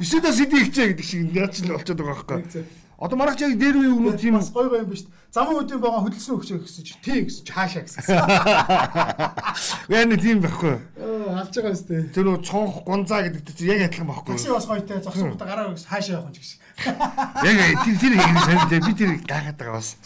9 0.00 0.24
тос 0.24 0.36
хийдий 0.40 0.60
хэлчээ 0.64 0.86
гэдэг 0.96 1.04
шиг 1.04 1.20
яаж 1.36 1.52
ч 1.52 1.56
л 1.68 1.76
болчиход 1.76 2.00
байгаа 2.00 2.16
байхгүй. 2.24 2.40
Зөв. 2.48 2.64
Одоо 2.98 3.18
манайх 3.18 3.40
яг 3.40 3.58
дээр 3.58 3.76
үе 3.76 3.90
өгнүүд 3.90 4.18
тийм 4.20 4.38
бас 4.38 4.50
гой 4.54 4.68
гой 4.68 4.80
юм 4.86 4.90
биш. 4.90 5.04
Замун 5.34 5.66
өдийн 5.66 5.82
байгаа 5.82 6.06
хөдөлсөн 6.06 6.34
өгчөө 6.38 6.58
гэсэн 6.62 6.84
чи 6.86 6.94
тий 7.02 7.20
гэсэн 7.26 7.42
чи 7.42 7.52
хаашаа 7.52 7.82
гэсэн. 7.82 8.06
Яа 9.90 10.06
тийм 10.14 10.38
байхгүй. 10.38 10.78
Оо 11.02 11.34
алж 11.42 11.50
байгаа 11.50 11.74
юм 11.74 11.82
тест. 11.82 12.14
Тэр 12.14 12.24
нөө 12.30 12.38
цонх 12.46 12.86
гунзаа 12.86 13.26
гэдэг 13.26 13.50
чинь 13.50 13.74
яг 13.74 13.90
адилхан 13.90 14.08
байхгүй. 14.14 14.38
Такси 14.38 14.54
бас 14.54 14.66
гойтой 14.70 15.02
зогсохдоо 15.02 15.42
гараа 15.42 15.74
өгс 15.74 15.90
хаашаа 15.90 16.22
явах 16.22 16.30
юм 16.30 16.38
чи 16.38 16.42
гэсэн. 16.46 16.58
Яг 17.44 17.82
тэр 17.82 17.96
тэр 17.98 18.12
яг 18.18 18.38
санагдаа 18.46 18.80
би 18.82 18.92
тэр 18.94 19.10
гайхаад 19.26 19.58
байгаа 19.58 19.74
бас. 19.78 19.96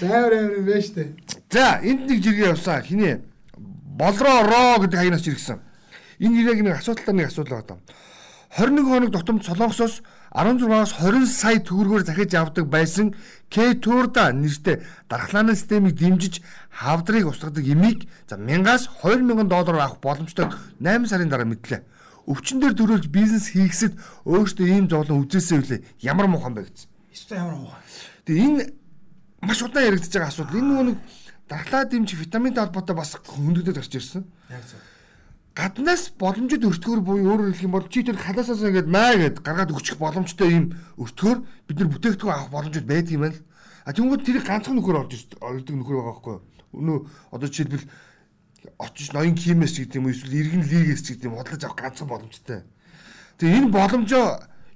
Амар 0.00 0.32
амар 0.32 0.56
юм 0.56 0.66
байна 0.68 0.82
штэ. 0.84 1.04
За 1.52 1.80
энд 1.84 2.08
нэг 2.08 2.20
жиргээ 2.24 2.52
явсан. 2.52 2.82
Хиний 2.84 3.16
болроо 3.96 4.42
роо 4.44 4.80
гэдэг 4.80 4.98
хаягнаас 4.98 5.24
жиргсэн. 5.24 5.60
Энэ 6.20 6.48
яг 6.48 6.60
нэг 6.60 6.76
асуудалтай 6.80 7.14
нэг 7.14 7.28
асуудал 7.28 7.60
байгаа. 7.60 7.80
21 8.56 8.84
хоног 8.84 9.12
тутамд 9.12 9.44
Солонгосоос 9.44 10.02
16-аас 10.32 10.96
20 10.96 11.28
сая 11.28 11.60
төгрөгөөр 11.60 12.04
захиж 12.08 12.34
авдаг 12.34 12.66
байсан 12.72 13.12
K-Tour-да 13.52 14.32
нэртэй 14.32 14.80
дархлааны 15.08 15.54
системийг 15.54 16.00
дэмжиж 16.00 16.40
хавдрыг 16.72 17.28
устгадаг 17.28 17.64
эмийг 17.64 18.08
за 18.24 18.40
1000-аас 18.40 18.88
2000 19.04 19.44
доллараар 19.48 19.92
авах 19.92 20.00
боломжтой 20.00 20.48
8 20.80 21.06
сарын 21.06 21.28
дараа 21.28 21.44
мэдлээ. 21.44 21.84
Өвчин 22.24 22.64
дээр 22.64 22.72
төрүүлж 22.72 23.12
бизнес 23.12 23.52
хийхсэд 23.52 23.98
өөртөө 24.24 24.66
ийм 24.72 24.88
зовлон 24.88 25.26
үзээсэй 25.26 25.58
үлээ. 25.58 25.80
Ямар 26.00 26.30
мухан 26.32 26.54
бэ 26.54 26.64
гэсэн. 26.64 26.88
Эсвэл 27.12 27.38
ямар 27.44 27.56
муухай. 27.60 27.82
Тэгээ 28.24 28.46
энэ 28.46 28.64
маш 29.42 29.60
удаан 29.60 29.84
яригдчихэж 29.90 30.16
байгаа 30.16 30.30
асуудал. 30.30 30.56
Энэ 30.56 30.68
нөгөө 30.70 30.86
нэг 30.86 30.98
дархлаа 31.50 31.84
дэмжих 31.84 32.18
витаминтай 32.22 32.62
холбоотой 32.64 32.96
бас 32.96 33.18
хөндөдөд 33.20 33.74
гарч 33.74 33.92
ирсэн. 33.98 34.24
Яг 34.48 34.64
зөв. 34.64 34.80
Гаднаас 35.54 36.12
боломжит 36.16 36.64
өртгөр 36.64 37.00
буюу 37.04 37.36
өөрөөр 37.36 37.52
хэлэх 37.52 37.66
юм 37.68 37.76
бол 37.76 37.88
чи 37.88 38.00
тэр 38.00 38.16
халаасаас 38.16 38.64
ингээд 38.64 38.88
маа 38.88 39.20
гэд 39.20 39.44
гаргаад 39.44 39.76
өгчих 39.76 40.00
боломжтой 40.00 40.48
ийм 40.48 40.64
өртгөр 40.96 41.44
бид 41.68 41.76
нар 41.76 41.90
бүтээгдэхүүн 41.92 42.32
авах 42.32 42.48
боломжит 42.48 42.88
байдаг 42.88 43.12
юм 43.12 43.22
байна 43.28 43.36
л. 43.36 43.44
А 43.84 43.92
тэгвэл 43.92 44.24
тэрийг 44.24 44.48
ганцхан 44.48 44.80
нөхөр 44.80 45.04
орж 45.04 45.12
ордог 45.44 45.76
нөхөр 45.76 45.96
байгаа 46.00 46.08
байхгүй 46.08 46.32
юу? 46.32 46.42
Өнөө 46.72 46.98
одоо 47.36 47.48
жишээлбэл 47.52 47.84
очиж 48.80 49.08
ноён 49.12 49.36
кимэс 49.36 49.76
гэдэг 49.76 50.00
юм 50.00 50.08
эсвэл 50.08 50.40
иргэн 50.40 50.64
лигээс 50.64 51.02
гэдэг 51.04 51.28
юм 51.28 51.36
бодлож 51.36 51.62
авах 51.68 51.76
ганцхан 51.76 52.08
боломжтой. 52.08 52.64
Тэгээ 53.36 53.58
энэ 53.60 53.74
боломжоо 53.76 54.28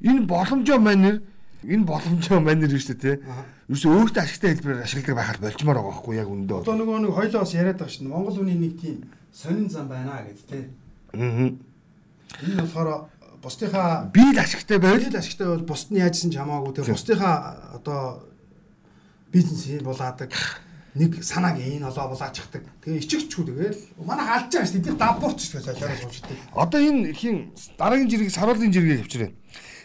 энэ 0.05 0.29
боломжоо 0.29 0.77
манер 0.77 1.25
энэ 1.65 1.89
боломжоо 1.89 2.41
манер 2.45 2.69
шүү 2.69 3.01
дээ 3.01 3.17
тий. 3.17 3.25
Юусе 3.73 3.89
өөртөө 3.89 4.23
ашигтай 4.23 4.53
хэлбэрээр 4.55 4.85
ашигладаг 4.85 5.17
байхад 5.17 5.41
болчмоор 5.41 5.77
байгаа 5.81 5.93
байхгүй 5.97 6.15
яг 6.21 6.29
үндэ. 6.29 6.55
Одоо 6.61 6.77
нөгөө 6.77 6.99
нэг 7.01 7.13
хоёлоо 7.17 7.41
бас 7.43 7.55
яриад 7.57 7.79
байгаа 7.81 7.95
шин. 7.95 8.11
Монгол 8.13 8.37
хүний 8.37 8.55
нэг 8.55 8.75
тийм 8.79 8.97
сонин 9.37 9.69
зам 9.69 9.89
байна 9.89 10.25
гэд 10.25 10.41
тэ. 10.49 10.65
Аа. 11.13 11.53
Энэ 12.41 12.63
болохоор 12.65 13.13
бусдынхаа 13.43 14.09
Би 14.13 14.25
л 14.33 14.39
ашигтай 14.41 14.79
байл. 14.81 14.97
Тэгэл 14.97 15.21
ашигтай 15.21 15.47
бол 15.47 15.69
бусд 15.69 15.93
нь 15.93 16.01
яажсэн 16.01 16.33
ч 16.33 16.41
хамаагүй 16.41 16.73
тэгээ 16.73 16.97
бусдынхаа 16.97 17.37
одоо 17.77 18.25
бизнес 19.29 19.83
булаадаг 19.85 20.33
нэг 20.97 21.21
санааг 21.21 21.61
энэ 21.61 21.85
олоо 21.85 22.17
булаачдаг. 22.17 22.65
Тэгээ 22.81 23.01
ичигчгүй 23.05 23.45
тэгэл 23.45 23.81
манайх 24.01 24.49
алж 24.49 24.49
байгаа 24.57 24.65
шүү 24.65 24.81
дээ. 24.81 24.89
Тэд 24.89 25.01
дабуурч 25.05 25.41
шүү 25.45 25.61
дээ 25.61 25.67
солиороо 25.69 26.01
суучдаг. 26.01 26.37
Одоо 26.57 26.81
энэ 26.81 27.13
хин 27.13 27.37
дараагийн 27.77 28.09
жиргэг 28.09 28.33
саруулын 28.33 28.73
жиргээ 28.73 29.05
авчирээ. 29.05 29.31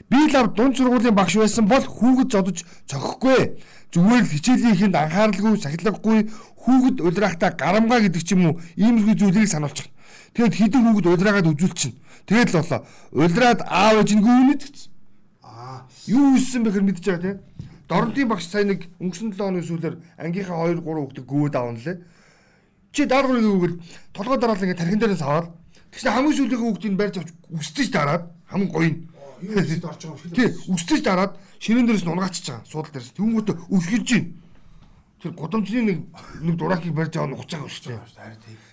Би 0.07 0.19
л 0.31 0.35
ав 0.39 0.55
дунд 0.55 0.79
сургуулийн 0.79 1.15
багш 1.15 1.35
байсан 1.35 1.67
бол 1.67 1.83
хүүхэд 1.83 2.31
зодож 2.31 2.63
цохихгүй. 2.87 3.59
Зүгээр 3.91 4.23
л 4.23 4.31
хичээлийнхэнд 4.31 4.95
анхааралгүй, 4.95 5.59
сахилгагүй 5.59 6.31
хүүхэд 6.63 6.97
улираахтаа 7.03 7.51
гарамгаа 7.59 7.99
гэдэг 8.07 8.23
ч 8.23 8.39
юм 8.39 8.55
уу 8.55 8.55
иймэрхүү 8.79 9.15
зүйлийг 9.19 9.51
сануулчих. 9.51 9.91
Тэгэд 10.31 10.55
хідэн 10.55 10.83
хүүхэд 10.87 11.11
улираагаад 11.11 11.51
үзүүлчихнэ. 11.51 11.99
Тэгэл 12.23 12.55
болоо. 12.55 12.87
Улираад 13.11 13.61
аав 13.67 13.99
ээж 13.99 14.11
нь 14.15 14.23
гүнэд 14.23 14.61
гэсэн. 14.63 14.91
Аа. 15.43 15.83
Юу 16.07 16.39
ийсэн 16.39 16.63
бэхэр 16.63 16.87
мэдчихэж 16.87 17.07
байгаа 17.11 17.25
тийм. 17.35 17.39
Дорнтын 17.91 18.27
багш 18.31 18.47
сая 18.47 18.63
нэг 18.63 18.87
өнгөрсөн 19.03 19.35
7 19.35 19.43
хоногийн 19.43 19.67
сүүлээр 19.67 19.95
ангийнхаа 20.15 20.71
2 20.71 20.79
3 20.79 20.87
хүүхдийг 20.87 21.27
гүвэд 21.27 21.55
авна 21.59 21.83
лээ. 21.83 21.97
Чи 22.95 23.03
дараагийн 23.03 23.43
хүүгэл 23.43 23.75
толгой 24.15 24.37
дараалал 24.39 24.63
ингээ 24.63 24.79
тархин 24.79 24.99
дээрээс 25.03 25.23
аваад 25.27 25.47
тэгсэн 25.91 26.15
хамгийн 26.15 26.37
сүүлийн 26.39 26.61
хүүхдийг 26.63 26.95
барьж 26.95 27.15
авч 27.19 27.29
үстэж 27.51 27.87
дараад 27.91 28.23
хамгийн 28.47 28.71
гоё 28.71 28.87
нь. 28.87 28.99
Юу 29.43 29.59
хэлээд 29.59 29.83
орж 29.83 29.99
байгаа 29.99 30.15
юм 30.15 30.19
шиг. 30.23 30.35
Тий, 30.39 30.47
үстэж 30.71 30.99
дараад 31.03 31.31
шинэн 31.61 31.85
дээрээс 31.85 32.05
нь 32.05 32.11
унгаачих 32.11 32.45
чагаа 32.49 32.65
суудал 32.65 32.89
дээрээс. 32.89 33.13
Тэнгүүтээ 33.13 33.55
өвлгөж 33.69 34.03
чинь. 34.09 34.33
Тэр 35.21 35.31
гудамжны 35.37 35.81
нэг 35.85 35.99
нэг 36.41 36.55
дураакийг 36.57 36.97
барьж 36.97 37.13
аваа 37.21 37.29
нухаж 37.37 37.53
байгаа 37.53 37.69
шүү 37.69 37.85
дээ. 37.93 38.01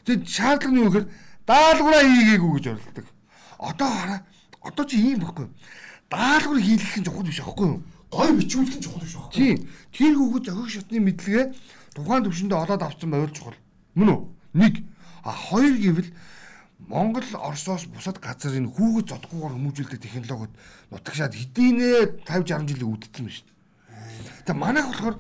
Тэгэд 0.09 0.25
шаардлага 0.25 0.73
нь 0.73 0.81
юу 0.81 0.89
гэхээр 0.89 1.07
даалгавраа 1.45 2.03
хийгээгүй 2.09 2.53
гэж 2.57 2.67
оролдог. 2.73 3.07
Одоо 3.61 3.89
хараа. 3.93 4.21
Одоо 4.65 4.85
чи 4.89 4.97
ийм 4.97 5.21
байхгүй. 5.21 5.47
Даалгавар 6.09 6.61
хийх 6.65 6.97
нь 6.97 7.05
чухал 7.05 7.29
биш 7.29 7.41
аахгүй 7.45 7.69
юу? 7.69 7.83
Гой 8.09 8.33
бичүүлэх 8.41 8.81
нь 8.81 8.85
чухал 8.85 9.05
шүү. 9.05 9.29
Тийм. 9.37 9.69
Тэр 9.93 10.17
хүүхэд 10.17 10.45
зохих 10.49 10.73
шатны 10.73 10.99
мэдлэгээ 11.05 11.45
тухайн 11.93 12.25
төвшөндөө 12.25 12.59
олоод 12.65 12.83
авсан 12.89 13.11
байвал 13.13 13.37
чухал. 13.37 13.59
Мөн 13.93 14.09
үү? 14.09 14.21
Нэг. 14.57 14.75
А 15.21 15.37
хоёр 15.37 15.77
гэвэл 15.77 16.09
Монгол 16.79 17.27
Оросоос 17.35 17.91
бусад 17.91 18.23
газар 18.23 18.55
энэ 18.55 18.71
хүүхэд 18.71 19.11
зодохгүйгээр 19.11 19.55
хүмүүжүүлдэг 19.59 19.99
технологиуд 19.99 20.55
нутагшаад 20.95 21.35
хэдийнэ 21.35 22.23
50 22.23 22.47
60 22.55 22.71
жилийн 22.71 22.93
үүдсэн 22.95 23.27
байна 23.27 23.35
шүү 23.35 23.47
дээ. 23.47 23.57
Тэгээ 24.47 24.63
манайх 24.63 24.87
болохоор 24.87 25.17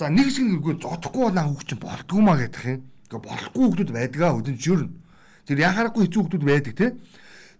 за 0.00 0.08
нэг 0.08 0.28
нь 0.32 0.56
үгүй 0.56 0.74
зодохгүй 0.80 1.22
болоо 1.28 1.44
хүүхд 1.52 1.68
чинь 1.68 1.84
болдгоо 1.84 2.20
маа 2.24 2.40
гэдэг 2.40 2.64
юм. 2.64 2.80
Ингээ 3.06 3.22
болохгүй 3.28 3.62
хүүхдүүд 3.68 3.90
байдгаа 3.92 4.32
өдөнчөрн. 4.40 4.90
Тэр 5.46 5.58
яхаарахгүй 5.68 6.02
хэцүү 6.08 6.20
хүүхдүүд 6.24 6.44
байдаг 6.48 6.74
те. 6.74 6.86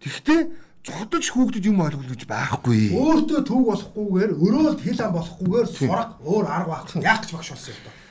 Тэгэхдээ 0.00 0.40
зодож 0.86 1.24
хүүхдүүд 1.30 1.68
юм 1.70 1.84
ойлгох 1.84 2.08
гэж 2.08 2.22
байхгүй. 2.26 2.80
Өөртөө 2.96 3.40
төв 3.46 3.60
болохгүйгээр 3.68 4.32
өрөөлд 4.32 4.80
хил 4.80 5.00
ам 5.04 5.12
болохгүйгээр 5.12 5.68
сурах 5.70 6.10
өөр 6.24 6.46
арга 6.46 6.70
байхгүй. 6.72 7.04
Яах 7.04 7.20
гэж 7.22 7.30
багш 7.36 7.50
болсон 7.52 7.74
юм 7.76 7.82
доо. 7.84 8.05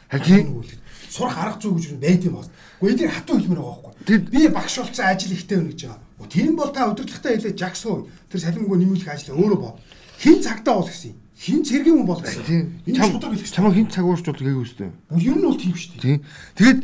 Сурах 1.10 1.38
арга 1.38 1.60
зүй 1.60 1.76
гэж 1.76 1.86
байд 2.00 2.24
юм 2.28 2.40
байна. 2.40 2.52
Гэхдээ 2.80 2.94
эдгээр 2.96 3.16
хатуу 3.16 3.36
хэлмээр 3.40 3.62
байгаа 3.62 3.82
байхгүй. 3.84 4.18
Би 4.32 4.48
багш 4.52 4.76
болсон 4.80 5.06
ажил 5.06 5.34
ихтэй 5.36 5.58
байна 5.58 5.72
гэж 5.72 5.82
байгаа. 5.88 6.30
Тийм 6.30 6.56
бол 6.56 6.72
та 6.72 6.90
удирдлагатай 6.92 7.36
хэлээ 7.40 7.56
жагсуу. 7.56 8.10
Тэр 8.30 8.40
салимгүй 8.42 8.78
нэмүүлэх 8.80 9.10
ажил 9.12 9.36
өөрөө 9.36 9.60
боо. 9.60 9.80
Хин 10.20 10.42
цагтаа 10.44 10.76
бол 10.80 10.90
гэсэн 10.90 11.12
юм. 11.12 11.18
Хин 11.36 11.62
цэргийн 11.64 11.96
хүн 12.00 12.08
бол 12.08 12.22
гэсэн. 12.24 12.84
Энэ 12.88 13.52
чамаа 13.52 13.72
хин 13.76 13.88
цаг 13.92 14.06
уурчвал 14.08 14.40
гээгүй 14.40 14.64
үстэй. 14.64 14.92
Бүр 15.12 15.24
ер 15.24 15.36
нь 15.36 15.46
бол 15.46 15.60
тийм 15.60 15.76
шүү 15.76 16.00
дээ. 16.00 16.02
Тийм. 16.02 16.20
Тэгээд 16.56 16.80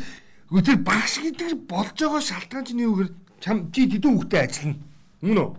тэр 0.68 0.80
багш 0.84 1.14
гэдэг 1.24 1.52
болж 1.68 1.96
байгаа 1.96 2.22
шалтгаан 2.22 2.66
чинь 2.68 2.84
юу 2.84 2.96
гэхээр 3.00 3.12
чам 3.40 3.72
чи 3.72 3.88
тэдэн 3.88 4.12
хүүхдэд 4.20 4.44
ажиллана. 4.44 4.80
Мөн 5.24 5.40
үү? 5.40 5.50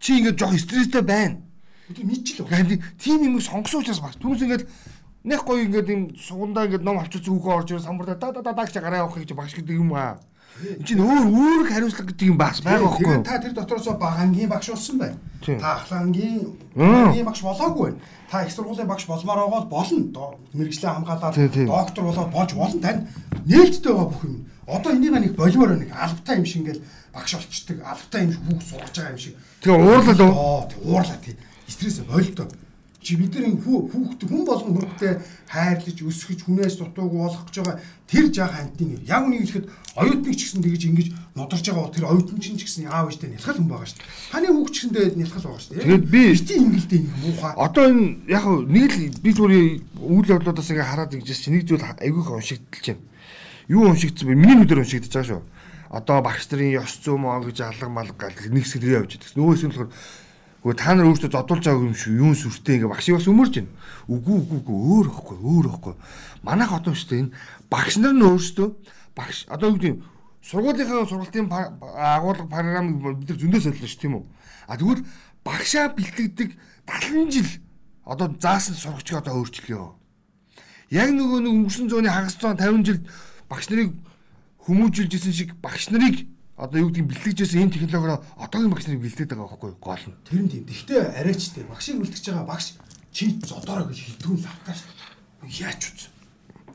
Чи 0.00 0.10
ингээд 0.20 0.36
жоох 0.36 0.56
стресстэй 0.60 1.02
байна. 1.02 1.40
Гэхдээ 1.88 2.80
тийм 3.00 3.24
юм 3.24 3.40
сонгосон 3.40 3.80
учраас 3.80 4.04
багш. 4.04 4.20
Түнэс 4.20 4.44
ингээд 4.44 4.64
нэг 5.24 5.40
гоё 5.40 5.64
ингээд 5.64 5.88
юм 5.88 6.02
сугандаа 6.20 6.68
ингээд 6.68 6.84
ном 6.84 7.00
авчиж 7.00 7.24
хүүхөө 7.24 7.56
орж 7.56 7.68
ирээ 7.72 7.88
самбарда 7.88 8.14
да 8.20 8.28
да 8.44 8.52
да 8.52 8.64
гэж 8.64 8.76
гараа 8.76 9.08
явах 9.08 9.16
гэж 9.16 9.32
багш 9.32 9.56
гэдэг 9.56 9.76
юм 9.80 9.96
аа. 9.96 10.20
Энд 10.54 10.86
чинь 10.86 11.02
өөр 11.02 11.26
өөр 11.34 11.62
хариуцлага 11.66 12.14
гэдэг 12.14 12.28
юм 12.30 12.38
бас 12.38 12.62
байгаа 12.62 12.86
байхгүй 12.86 13.10
юу? 13.10 13.26
та 13.26 13.42
тэр 13.42 13.58
дотроос 13.58 13.88
багангийн 13.98 14.46
багш 14.52 14.70
болсон. 14.70 15.02
Тийм. 15.42 15.58
Та 15.58 15.82
ахлангийн 15.82 16.54
багангийн 16.76 17.26
багш 17.26 17.42
болоогүй 17.42 17.90
байна. 17.90 17.98
Та 18.30 18.44
их 18.46 18.52
сургуулийн 18.54 18.86
багш 18.86 19.08
болмоор 19.10 19.38
байгаа 19.48 19.66
бол 19.66 19.82
болно. 19.82 20.38
Мэргэжлээ 20.54 20.94
хамгаалаад 20.94 21.34
доктор 21.66 22.04
болоод 22.04 22.30
болж 22.30 22.52
болно. 22.54 22.80
Танд 22.84 23.08
нээлттэй 23.48 23.92
байгаа 23.92 24.08
бүх 24.14 24.22
юм. 24.22 24.46
Одоо 24.70 24.92
энийг 24.94 25.12
нэг 25.18 25.34
болимоор 25.34 25.74
нэг 25.74 25.90
албатай 25.90 26.38
юм 26.38 26.46
шиг 26.46 26.62
ингээл 26.62 26.86
багш 27.10 27.34
болчдөг. 27.34 27.78
Албатай 27.82 28.20
юм 28.22 28.30
шиг 28.30 28.42
хүүхд 28.46 28.68
сургаж 28.70 28.94
байгаа 28.94 29.10
юм 29.10 29.18
шиг. 29.18 29.34
Тэгээ 29.58 29.82
уурлал 29.82 30.22
уу? 30.22 30.70
Уурлаа 30.86 31.18
тий. 31.18 31.34
Стресс 31.66 31.98
болдоо. 32.06 32.46
Чи 33.04 33.20
бид 33.20 33.36
нар 33.36 33.52
энэ 33.52 33.60
хүү 33.60 33.76
хүүхд 33.92 34.20
хүн 34.24 34.42
болгон 34.48 34.80
хүүхдэд 34.80 35.20
хайрлаж 35.52 35.98
өсгөж 36.00 36.40
хүнээс 36.48 36.80
дутуугүй 36.80 37.20
болох 37.20 37.44
гэж 37.44 37.56
байгаа 37.60 37.76
тэр 38.08 38.26
жаах 38.32 38.56
амтны 38.56 38.96
нэр. 38.96 39.02
Яг 39.04 39.28
үнийг 39.28 39.44
хэлэхэд 39.44 39.68
оюутныг 40.00 40.34
ч 40.34 40.40
гэсэн 40.48 40.64
тэгж 40.64 40.82
ингэж 40.88 41.08
нодарж 41.36 41.64
байгаа 41.68 41.84
бол 41.84 41.92
тэр 41.92 42.08
оюутан 42.08 42.40
чинь 42.40 42.56
ч 42.56 42.64
гэсэн 42.64 42.88
аав 42.88 43.12
ээжтэй 43.12 43.28
нялхал 43.28 43.60
хүн 43.60 43.68
байгаа 43.68 43.88
шүү 43.92 44.00
дээ. 44.00 44.08
Таны 44.32 44.46
хүүхд 44.56 44.72
ч 44.72 44.76
гэсэндээ 44.80 45.06
нялхал 45.20 45.44
байгаа 45.44 45.60
шүү 45.60 45.72
дээ. 45.76 45.84
Тэгээд 45.84 46.04
би- 46.08 46.32
бити 46.32 46.54
ингэлдээ 46.64 47.00
нэг 47.04 47.14
муухай. 47.20 47.52
Одоо 47.60 47.84
энэ 47.92 48.04
яг 48.32 48.44
нэг 48.48 48.90
л 48.96 49.20
би 49.20 49.30
зүгээр 49.36 49.54
үйл 50.00 50.32
явдлуудаас 50.32 50.70
ингээ 50.72 50.88
хараад 50.88 51.12
ингэж 51.12 51.28
чи 51.44 51.48
нэг 51.52 51.62
зүйл 51.68 51.84
айгүйх 51.84 52.28
уншигдэлж 52.32 52.86
байна. 52.88 53.04
Юу 53.68 53.84
уншигдсан 53.92 54.24
бэ? 54.28 54.32
Миний 54.32 54.56
нүдээр 54.64 54.80
уншигдэж 54.80 55.12
байгаа 55.12 55.28
шүү. 55.28 55.42
Одоо 55.92 56.16
багш 56.24 56.48
нарын 56.48 56.72
ёс 56.80 56.96
зүй 57.04 57.16
маа 57.20 57.44
гэж 57.44 57.58
алга 57.68 57.88
малга 57.92 58.16
гал 58.32 58.48
нэг 58.48 58.64
сэргээ 58.64 58.96
явж 59.04 59.12
байдаг. 59.20 59.30
Нөгөөс 59.36 59.62
нь 59.62 59.70
болохоор 59.70 59.92
Гэхдээ 60.64 60.80
та 60.80 60.94
нар 60.96 61.12
өөрсдөө 61.12 61.28
зодуулж 61.28 61.64
байгаа 61.68 61.84
юм 61.84 61.92
шүү. 61.92 62.16
Юун 62.24 62.32
сүртэй 62.32 62.80
ингээ 62.80 62.88
багшийг 62.88 63.20
бас 63.20 63.28
өмөрж 63.28 63.52
байна. 63.60 63.72
Үгүй 64.08 64.36
үгүй 64.40 64.58
үгүй 64.64 64.78
өөр 64.80 65.06
ихгүй 65.12 65.38
өөр 65.44 65.66
ихгүй. 65.68 65.94
Манайх 66.40 66.72
одоо 66.72 66.96
шүү 66.96 67.08
дээ 67.12 67.20
энэ 67.20 67.34
багш 67.68 67.94
нар 68.00 68.16
нь 68.16 68.24
өөрсдөө 68.24 68.68
багш 69.12 69.44
одоо 69.52 69.68
юу 69.68 69.76
гэдэг 69.76 69.92
юм 69.92 70.00
сургуулийнхаа 70.40 71.04
сургалтын 71.04 71.52
агуулга 71.52 72.48
програмыг 72.48 72.96
бид 72.96 73.28
нар 73.28 73.40
зөндөө 73.44 73.60
солилоо 73.60 73.88
шүү 73.92 74.00
тийм 74.00 74.14
үү. 74.16 74.24
А 74.64 74.76
тэгвэл 74.80 75.04
багшаа 75.44 75.92
бэлтгэдэг 75.92 76.50
70 76.88 77.28
жил 77.28 77.50
одоо 78.08 78.32
заасан 78.40 78.72
сурагчийг 78.72 79.20
одоо 79.20 79.44
өөрчлөё. 79.44 79.92
Яг 80.88 81.12
нөгөө 81.12 81.44
нэг 81.44 81.52
өнгөрсөн 81.60 81.92
зууны 81.92 82.08
хагас 82.08 82.40
зуун 82.40 82.56
50 82.56 82.88
жил 82.88 83.00
багш 83.52 83.68
нарыг 83.68 83.92
хүмүүжүүлжсэн 84.64 85.32
шиг 85.32 85.56
багш 85.60 85.92
нарыг 85.92 86.24
одоо 86.56 86.78
юу 86.78 86.90
гэдэг 86.94 87.10
бэлтгэжсэн 87.10 87.66
энэ 87.66 87.74
технологиороо 87.74 88.22
одоогийн 88.38 88.70
багш 88.70 88.86
нарыг 88.86 89.02
бэлдээд 89.02 89.30
байгаа 89.34 89.50
байхгүй 89.50 89.70
юу? 89.74 89.82
Гол 89.82 90.04
нь. 90.06 90.16
Тэр 90.22 90.40
нь 90.46 90.50
тийм. 90.54 90.64
Гэхдээ 90.70 91.02
арайчтэй 91.18 91.64
багшийг 91.66 91.98
үлдчихэж 91.98 92.26
байгаа 92.30 92.46
багш 92.46 92.66
чи 93.10 93.24
зодороо 93.42 93.86
гэж 93.90 93.98
хилдгүүн 93.98 94.38
лавтаа 94.38 94.74
шүү. 94.78 94.92
Яач 95.50 95.82
үз. 95.90 96.02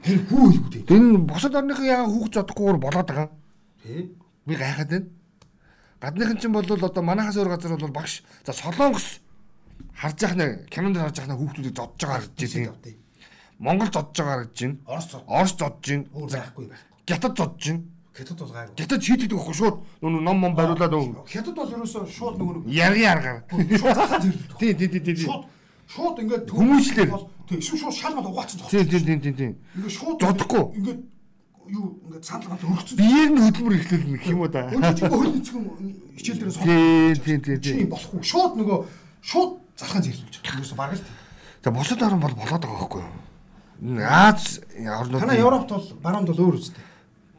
Тэр 0.04 0.20
хүү 0.28 0.44
хэлгүүд 0.52 0.76
ээ. 0.76 0.84
Тэр 0.84 1.00
нь 1.00 1.24
бусад 1.24 1.56
орныхын 1.56 1.88
яга 1.88 2.12
хүүхд 2.12 2.34
зодохгүйгээр 2.36 2.80
болоод 2.84 3.08
байгаа. 3.08 3.30
Тэ? 3.84 4.12
Би 4.48 4.54
гайхаад 4.60 4.90
байна. 4.92 5.08
Гадныхан 6.00 6.38
чинь 6.40 6.56
бол 6.56 6.64
одоо 6.64 7.04
манайхаас 7.04 7.40
өөр 7.40 7.52
газар 7.56 7.76
бол 7.76 7.92
багш 7.92 8.24
за 8.44 8.52
солонгос 8.52 9.20
харж 9.96 10.20
яхна 10.24 10.64
кинонд 10.72 10.96
харж 10.96 11.24
яхна 11.24 11.36
хүүхдүүдийг 11.36 11.76
зодж 11.76 12.00
байгаа 12.04 12.24
гэж 12.36 12.52
байна. 12.56 12.96
Монгол 13.60 13.92
зодж 13.92 14.16
байгаа 14.16 14.48
гэж 14.48 14.60
байна. 14.60 14.78
Орос 14.88 15.08
зод. 15.12 15.24
Орос 15.28 15.54
зодж 15.60 15.84
байна. 15.92 16.06
Өөр 16.16 16.30
байхгүй 16.32 16.66
байх. 16.72 16.84
Гятад 17.04 17.36
зодж 17.36 17.64
байна. 17.68 17.84
Хятад 18.18 18.40
бол 18.40 18.52
гайгүй. 18.52 18.76
Гятад 18.76 19.02
шийддэг 19.04 19.32
байхгүй 19.32 19.56
шууд 19.56 19.76
нүг 20.02 20.22
ном 20.26 20.38
ном 20.42 20.54
бариулаад 20.56 20.94
өг. 20.94 21.24
Хятад 21.30 21.56
бол 21.56 21.70
ерөөсөө 21.70 22.04
шууд 22.10 22.36
нөгөө 22.42 22.54
нэг 22.58 22.74
Яргийн 22.74 23.12
аргаар. 23.14 23.40
шууд 23.50 23.96
захаа 23.96 24.20
зэрлэг. 24.20 24.58
Тий, 24.60 24.74
тий, 24.74 24.88
тий, 24.90 25.00
тий. 25.00 25.16
тий. 25.16 25.26
Шууд 25.26 25.46
шууд 25.88 26.16
ингээд 26.20 26.46
Хүмүүжлэр. 26.50 27.10
Тэг 27.48 27.58
эсвэл 27.62 27.80
шууд 27.80 27.96
шалмал 27.96 28.28
угаацсан 28.28 28.66
Тий, 28.70 28.84
тий, 28.84 29.00
тий, 29.00 29.18
тий, 29.22 29.34
тий. 29.34 29.52
Ингээд 29.78 29.94
шууд 29.94 30.18
Зодохгүй. 30.20 30.64
Ингээд 30.80 31.00
юу 31.70 31.86
ингээд 32.10 32.26
санал 32.26 32.50
гал 32.50 32.66
өргөцсөн. 32.66 32.98
Биеэр 32.98 33.30
нь 33.30 33.42
хөдөлмөр 33.46 33.76
ихлүүл 33.78 34.06
гэх 34.18 34.28
юм 34.28 34.42
уу 34.42 34.50
да. 34.50 34.68
Өнөө 34.74 34.94
чи 34.98 35.06
хөл 35.06 35.32
нэцгэн 35.32 35.64
хичээл 36.18 36.40
дээр 36.42 36.52
Тий, 36.58 37.14
тий, 37.14 37.38
тий, 37.40 37.58
тий. 37.62 37.76
Чи 37.78 37.86
болохгүй. 37.86 38.22
Шууд 38.26 38.54
нөгөө 38.58 38.78
шууд 39.22 39.52
зархаа 39.78 40.02
байгаа. 40.02 40.58
Ерөөсөө 40.58 40.78
бараг 40.78 40.98
л. 40.98 41.06
За 41.64 41.72
бусад 41.72 42.02
орн 42.02 42.20
бол 42.20 42.34
болоод 42.34 42.64
байгаа 42.66 42.80
байхгүй 42.80 43.02
юу? 43.06 43.14
Аз 44.02 44.60
орнууд 44.76 45.22
Танай 45.22 45.40
Европт 45.40 45.70
бол 45.70 45.88
баруунд 46.02 46.28
бол 46.34 46.42
өөр 46.50 46.58
үстэй. 46.58 46.84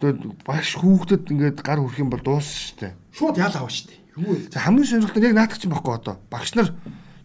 Тэгээд 0.00 0.21
багш 0.49 0.71
хүүхдэд 0.80 1.25
ингээд 1.30 1.59
гар 1.61 1.78
хүрэх 1.85 2.00
юм 2.00 2.11
бол 2.11 2.25
дууссан 2.25 2.57
шүү 2.57 2.76
дээ. 2.80 2.92
Шууд 3.12 3.37
ял 3.37 3.54
аваа 3.54 3.69
штэ. 3.69 3.95
Юу 4.16 4.33
вэ? 4.35 4.49
За 4.50 4.59
хамгийн 4.64 4.88
сонирхолтой 4.88 5.21
нь 5.21 5.28
яг 5.28 5.37
наадах 5.37 5.59
чинь 5.61 5.71
байхгүй 5.71 5.95
одоо. 5.95 6.16
Багш 6.33 6.57
нар 6.57 6.73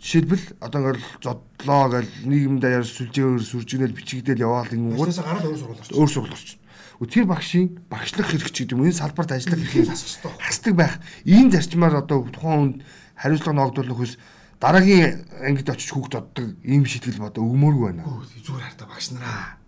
жишээлбэл 0.04 0.46
одоо 0.62 0.80
ингээд 0.84 1.02
зодлоо 1.24 1.84
гэл 1.90 2.12
нийгэмд 2.30 2.62
даяар 2.62 2.86
сүлжээгээр 2.86 3.42
сүржигнэл 3.42 3.98
бичигдэл 3.98 4.46
яваал 4.46 4.70
ингэнгүүт 4.70 5.02
Угаас 5.02 5.20
гараад 5.24 5.46
өөр 5.50 5.58
сургууль 5.58 5.82
орчих. 5.82 5.98
өөр 5.98 6.10
сургууль 6.12 6.36
орчин. 6.36 6.60
Тэр 6.96 7.26
багшийн 7.26 7.68
багшлах 7.90 8.28
хэрэг 8.30 8.50
ч 8.54 8.58
гэдэг 8.64 8.76
юм 8.78 8.86
энэ 8.86 9.00
салбарт 9.02 9.32
ажиллах 9.34 9.66
хэрэг 9.66 9.92
ёстой. 9.92 10.32
хасдаг 10.40 10.74
байх. 10.76 10.94
Энэ 11.26 11.52
зарчмаар 11.58 11.96
одоо 12.06 12.28
тухайн 12.30 12.60
хүнд 12.60 12.76
хариуцлага 13.18 13.58
ногдуулах 13.58 13.98
хүс 14.00 14.14
дараагийн 14.60 15.28
ангид 15.44 15.70
очиж 15.70 15.90
хүүхд 15.92 16.16
оддог 16.16 16.48
ийм 16.64 16.86
шийтгэл 16.86 17.20
бодо 17.20 17.44
өгмөөргүй 17.44 17.86
байна. 17.92 18.04
Зүгээр 18.46 18.64
хартаа 18.64 18.88
багш 18.88 19.12
нараа. 19.12 19.60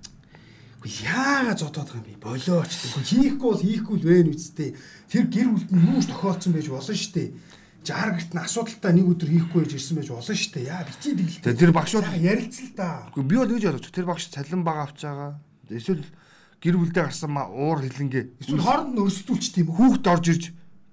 Үгүй 0.78 0.92
яагаад 1.10 1.58
зодоод 1.58 1.90
байгаа 1.90 1.98
юм 1.98 2.06
бэ? 2.06 2.22
Болооч. 2.22 2.72
Үгүй 2.94 3.04
хийхгүй 3.10 3.50
бол 3.50 3.64
хийхгүй 3.66 3.96
л 3.98 4.06
вэ 4.06 4.18
нүцтэй. 4.30 4.70
Тэр 5.10 5.26
гэр 5.26 5.48
бүлд 5.50 5.70
нь 5.74 5.86
юуш 5.90 6.06
тохиолдсон 6.06 6.54
байж 6.54 6.68
болно 6.70 6.94
штэ. 6.94 7.34
Жаар 7.82 8.14
гэрт 8.14 8.32
нь 8.38 8.44
асуудалтай 8.46 8.92
нэг 8.94 9.06
өдөр 9.10 9.30
хийхгүй 9.34 9.60
байж 9.66 9.74
ирсэн 9.74 9.98
байж 9.98 10.10
болно 10.14 10.36
штэ. 10.38 10.60
Яа 10.70 10.86
бичиж 10.86 11.14
дигэлтэй. 11.18 11.44
Тэгээ 11.50 11.62
тэр 11.66 11.74
багшууд 11.74 12.08
ярилцал 12.22 12.72
та. 12.78 13.10
Үгүй 13.10 13.26
би 13.26 13.36
бол 13.42 13.52
гэж 13.58 13.64
ойлгож 13.74 13.90
тэр 13.90 14.06
багш 14.06 14.26
цалин 14.30 14.62
бага 14.62 14.86
авч 14.86 15.02
байгаа. 15.02 15.32
Эсвэл 15.66 16.06
гэр 16.62 16.76
бүлдээ 16.78 17.04
гарсан 17.10 17.32
ма 17.34 17.50
уур 17.50 17.82
хилэнгээ 17.82 18.24
Эсвэл 18.46 18.62
хооронд 18.62 18.94
нь 18.94 19.02
өрсөлдүүлчих 19.02 19.54
тийм 19.58 19.74
үү? 19.74 19.78
хүүхд 19.82 20.06
орж 20.14 20.26
ирж 20.30 20.44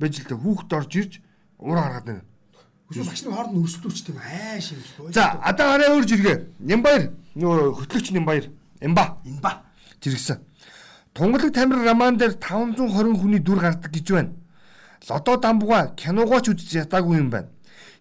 байж 0.01 0.15
л 0.17 0.29
та 0.33 0.37
хүүхд 0.41 0.71
орж 0.73 0.93
ирж 0.97 1.13
уур 1.61 1.77
гаргаад 1.77 2.09
байна. 2.09 2.25
Эсвэл 2.89 3.09
багш 3.09 3.21
нарын 3.25 3.37
хооронд 3.37 3.55
нь 3.57 3.63
өрсөлдүүлчих 3.65 4.05
тийм 4.09 4.19
айш 4.21 4.67
юм. 4.73 4.81
За 5.13 5.37
одоо 5.45 5.67
арай 5.77 5.89
өөр 5.93 6.05
жиргээ. 6.09 6.37
Нямбаяр 6.65 7.13
нөгөө 7.37 7.85
хөтлөгч 7.85 8.13
Нямбаяр 8.13 8.49
Эмба 8.85 9.19
энэ 9.25 9.41
ба. 9.41 9.63
Жиргсэн. 10.05 10.39
Тунгалаг 11.15 11.55
тамир 11.55 11.85
роман 11.85 12.19
дээр 12.19 12.37
520 12.37 13.17
хүний 13.21 13.41
дүр 13.41 13.61
гардаг 13.61 13.93
гэж 13.93 14.13
байна. 14.13 14.33
Лодо 15.09 15.37
дамбуга 15.37 15.95
киногооч 15.97 16.49
үзэж 16.49 16.85
ятаагүй 16.85 17.19
юм 17.19 17.31
байна. 17.31 17.49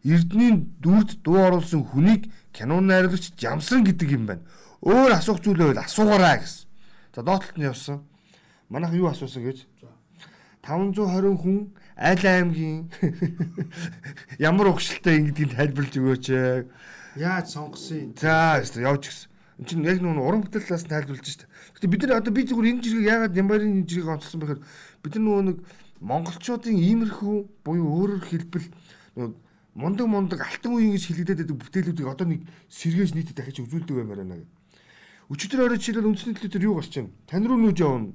Эрдний 0.04 0.66
дүрд 0.84 1.22
дуу 1.24 1.40
оруулсан 1.40 1.84
хүнийг 1.84 2.32
киноны 2.52 2.88
найруулагч 2.92 3.34
Жамсран 3.40 3.84
гэдэг 3.84 4.10
юм 4.12 4.26
байна. 4.26 4.42
Өөр 4.82 5.16
асуух 5.16 5.40
зүйл 5.40 5.58
байвал 5.58 5.80
асуугаарай 5.80 6.40
гэсэн. 6.42 6.68
За 7.16 7.24
доотлолт 7.24 7.58
нь 7.58 7.64
явсан. 7.64 8.04
Манайх 8.70 8.94
юу 8.96 9.08
асуусан 9.08 9.44
гэж? 9.44 9.68
520 10.64 11.38
хүн 11.40 11.76
айл 11.96 12.24
аймгийн 12.26 12.90
ямар 14.40 14.72
угшилтай 14.72 15.20
ингэдгийг 15.20 15.56
тайлбарлаж 15.56 15.96
өгөөч. 16.00 16.26
Яаж 17.20 17.48
сонгосон? 17.52 18.16
За 18.18 18.64
явж 18.64 19.08
гисэн. 19.08 19.33
Энд 19.60 19.70
чинь 19.70 19.86
яг 19.86 20.02
нэг 20.02 20.18
уран 20.18 20.42
бүтээл 20.42 20.66
талаас 20.66 20.86
нь 20.86 20.94
тайлбарлаж 20.94 21.28
шít. 21.28 21.46
Гэтэ 21.78 21.88
бид 21.88 22.02
нар 22.08 22.18
одоо 22.22 22.34
би 22.34 22.42
зүгээр 22.48 22.70
энэ 22.74 22.84
жиргэг 22.84 23.06
яагаад 23.06 23.38
Ямбарын 23.38 23.86
жиргэг 23.86 24.14
онцлсон 24.14 24.40
бэхээр 24.42 24.62
бид 25.06 25.14
нар 25.14 25.24
нөгөө 25.24 25.44
нэг 25.46 25.58
монголчуудын 26.02 26.78
иймэрхүү 26.78 27.38
буюу 27.64 27.88
өөрөөр 27.94 28.24
хэлбэл 28.28 28.68
нөгөө 29.16 29.30
мундаг 29.74 30.08
мундаг 30.08 30.40
алтан 30.42 30.74
үеийн 30.78 30.94
гэж 30.94 31.04
хэлэгдээд 31.10 31.40
байдаг 31.46 31.58
бүтээлүүдийг 31.58 32.08
одоо 32.10 32.28
нэг 32.30 32.42
сэргээж 32.70 33.12
нийтэд 33.18 33.38
дахиж 33.38 33.58
үзүүлдэг 33.66 33.96
баймаар 33.98 34.22
байна 34.22 34.38
гэх. 34.38 34.52
Өчигдөр 35.34 35.66
орой 35.66 35.80
жишээлбэл 35.82 36.10
үндэсний 36.14 36.38
телевизээр 36.38 36.68
юу 36.70 36.78
гарч 36.78 36.94
байна? 36.94 37.10
Тань 37.26 37.48
руу 37.50 37.58
нүүж 37.58 37.80
явна. 37.82 38.14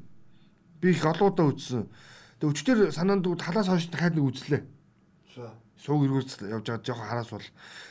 Би 0.78 0.94
их 0.94 1.02
олоодаа 1.02 1.50
үзсэн. 1.50 1.90
Тэгээ 2.38 2.52
өчигдөр 2.54 2.78
санаанд 2.94 3.26
талаас 3.42 3.66
хойш 3.66 3.90
дахиад 3.90 4.14
нэг 4.14 4.24
үзлээ. 4.30 4.62
За. 5.34 5.50
Сууг 5.82 6.06
эргүүлж 6.06 6.46
явж 6.46 6.66
байгаа 6.70 6.86
жоохон 6.86 7.08
хараас 7.10 7.30
бол. 7.34 7.46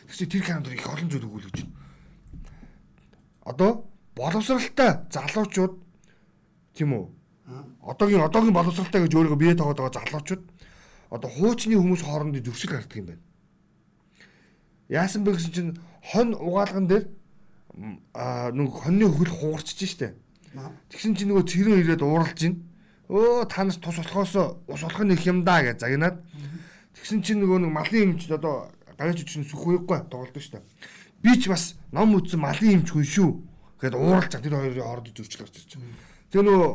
Тэгсэн 0.08 0.32
тэр 0.32 0.44
канал 0.48 0.72
их 0.72 0.88
олон 0.88 1.10
зүйл 1.12 1.28
өгүүлж. 1.28 1.67
Одоо 3.48 3.88
боловсралтай 4.16 5.08
залуучууд 5.08 5.74
тийм 6.76 6.92
үү? 6.92 7.06
Одоогийн 7.80 8.28
одоогийн 8.28 8.54
боловсралтай 8.54 9.08
гэж 9.08 9.16
өөрийгөө 9.16 9.40
бие 9.40 9.56
тоогоод 9.56 9.80
байгаа 9.80 10.04
залуучууд 10.04 10.44
одоо 11.16 11.30
хуучны 11.32 11.80
хүмүүс 11.80 12.04
хоорондын 12.04 12.44
зөрчил 12.44 12.76
гардаг 12.76 12.98
юм 13.00 13.08
байна. 13.08 13.24
Яасан 14.92 15.24
бэ 15.24 15.40
гэсэн 15.40 15.54
чинь 15.56 15.72
хонь 16.12 16.36
угаалган 16.36 16.88
дээр 16.92 17.08
аа 18.14 18.52
нэг 18.52 18.72
хоньны 18.72 19.08
хөл 19.08 19.32
хугарчиж 19.32 19.96
штэ. 19.96 20.16
Тэгсэн 20.92 21.16
чинь 21.16 21.32
нөгөө 21.32 21.48
цэрэн 21.48 21.80
ирээд 21.80 22.04
ууралж 22.04 22.36
гин. 22.36 22.68
Өө 23.08 23.48
та 23.48 23.64
нас 23.64 23.80
тус 23.80 23.96
болохоос 23.96 24.36
ус 24.68 24.82
болох 24.84 25.00
их 25.08 25.24
юм 25.24 25.44
да 25.48 25.64
гэж 25.64 25.80
загнаад. 25.80 26.20
Тэгсэн 27.00 27.24
чинь 27.24 27.40
нөгөө 27.40 27.64
нэг 27.64 27.72
малын 27.72 28.04
эмч 28.18 28.28
одоо 28.28 28.72
гавьч 28.98 29.24
чинь 29.24 29.48
сүхвэхгүй 29.48 30.12
тоглолдог 30.12 30.44
штэ. 30.44 30.60
Би 31.24 31.38
ч 31.38 31.50
бас 31.50 31.76
ном 31.92 32.16
үзсэн 32.18 32.40
малын 32.42 32.82
эмч 32.82 32.94
хүн 32.94 33.06
шүү. 33.06 33.30
Гэт 33.82 33.96
ууралж 33.96 34.32
чад 34.34 34.44
тэр 34.44 34.58
хоёрын 34.58 34.84
хооронд 34.84 35.14
зөрчил 35.14 35.46
гарч 35.46 35.56
ирж 35.58 35.72
байгаа. 35.78 36.08
Тэгээ 36.32 36.46
нөгөө 36.46 36.70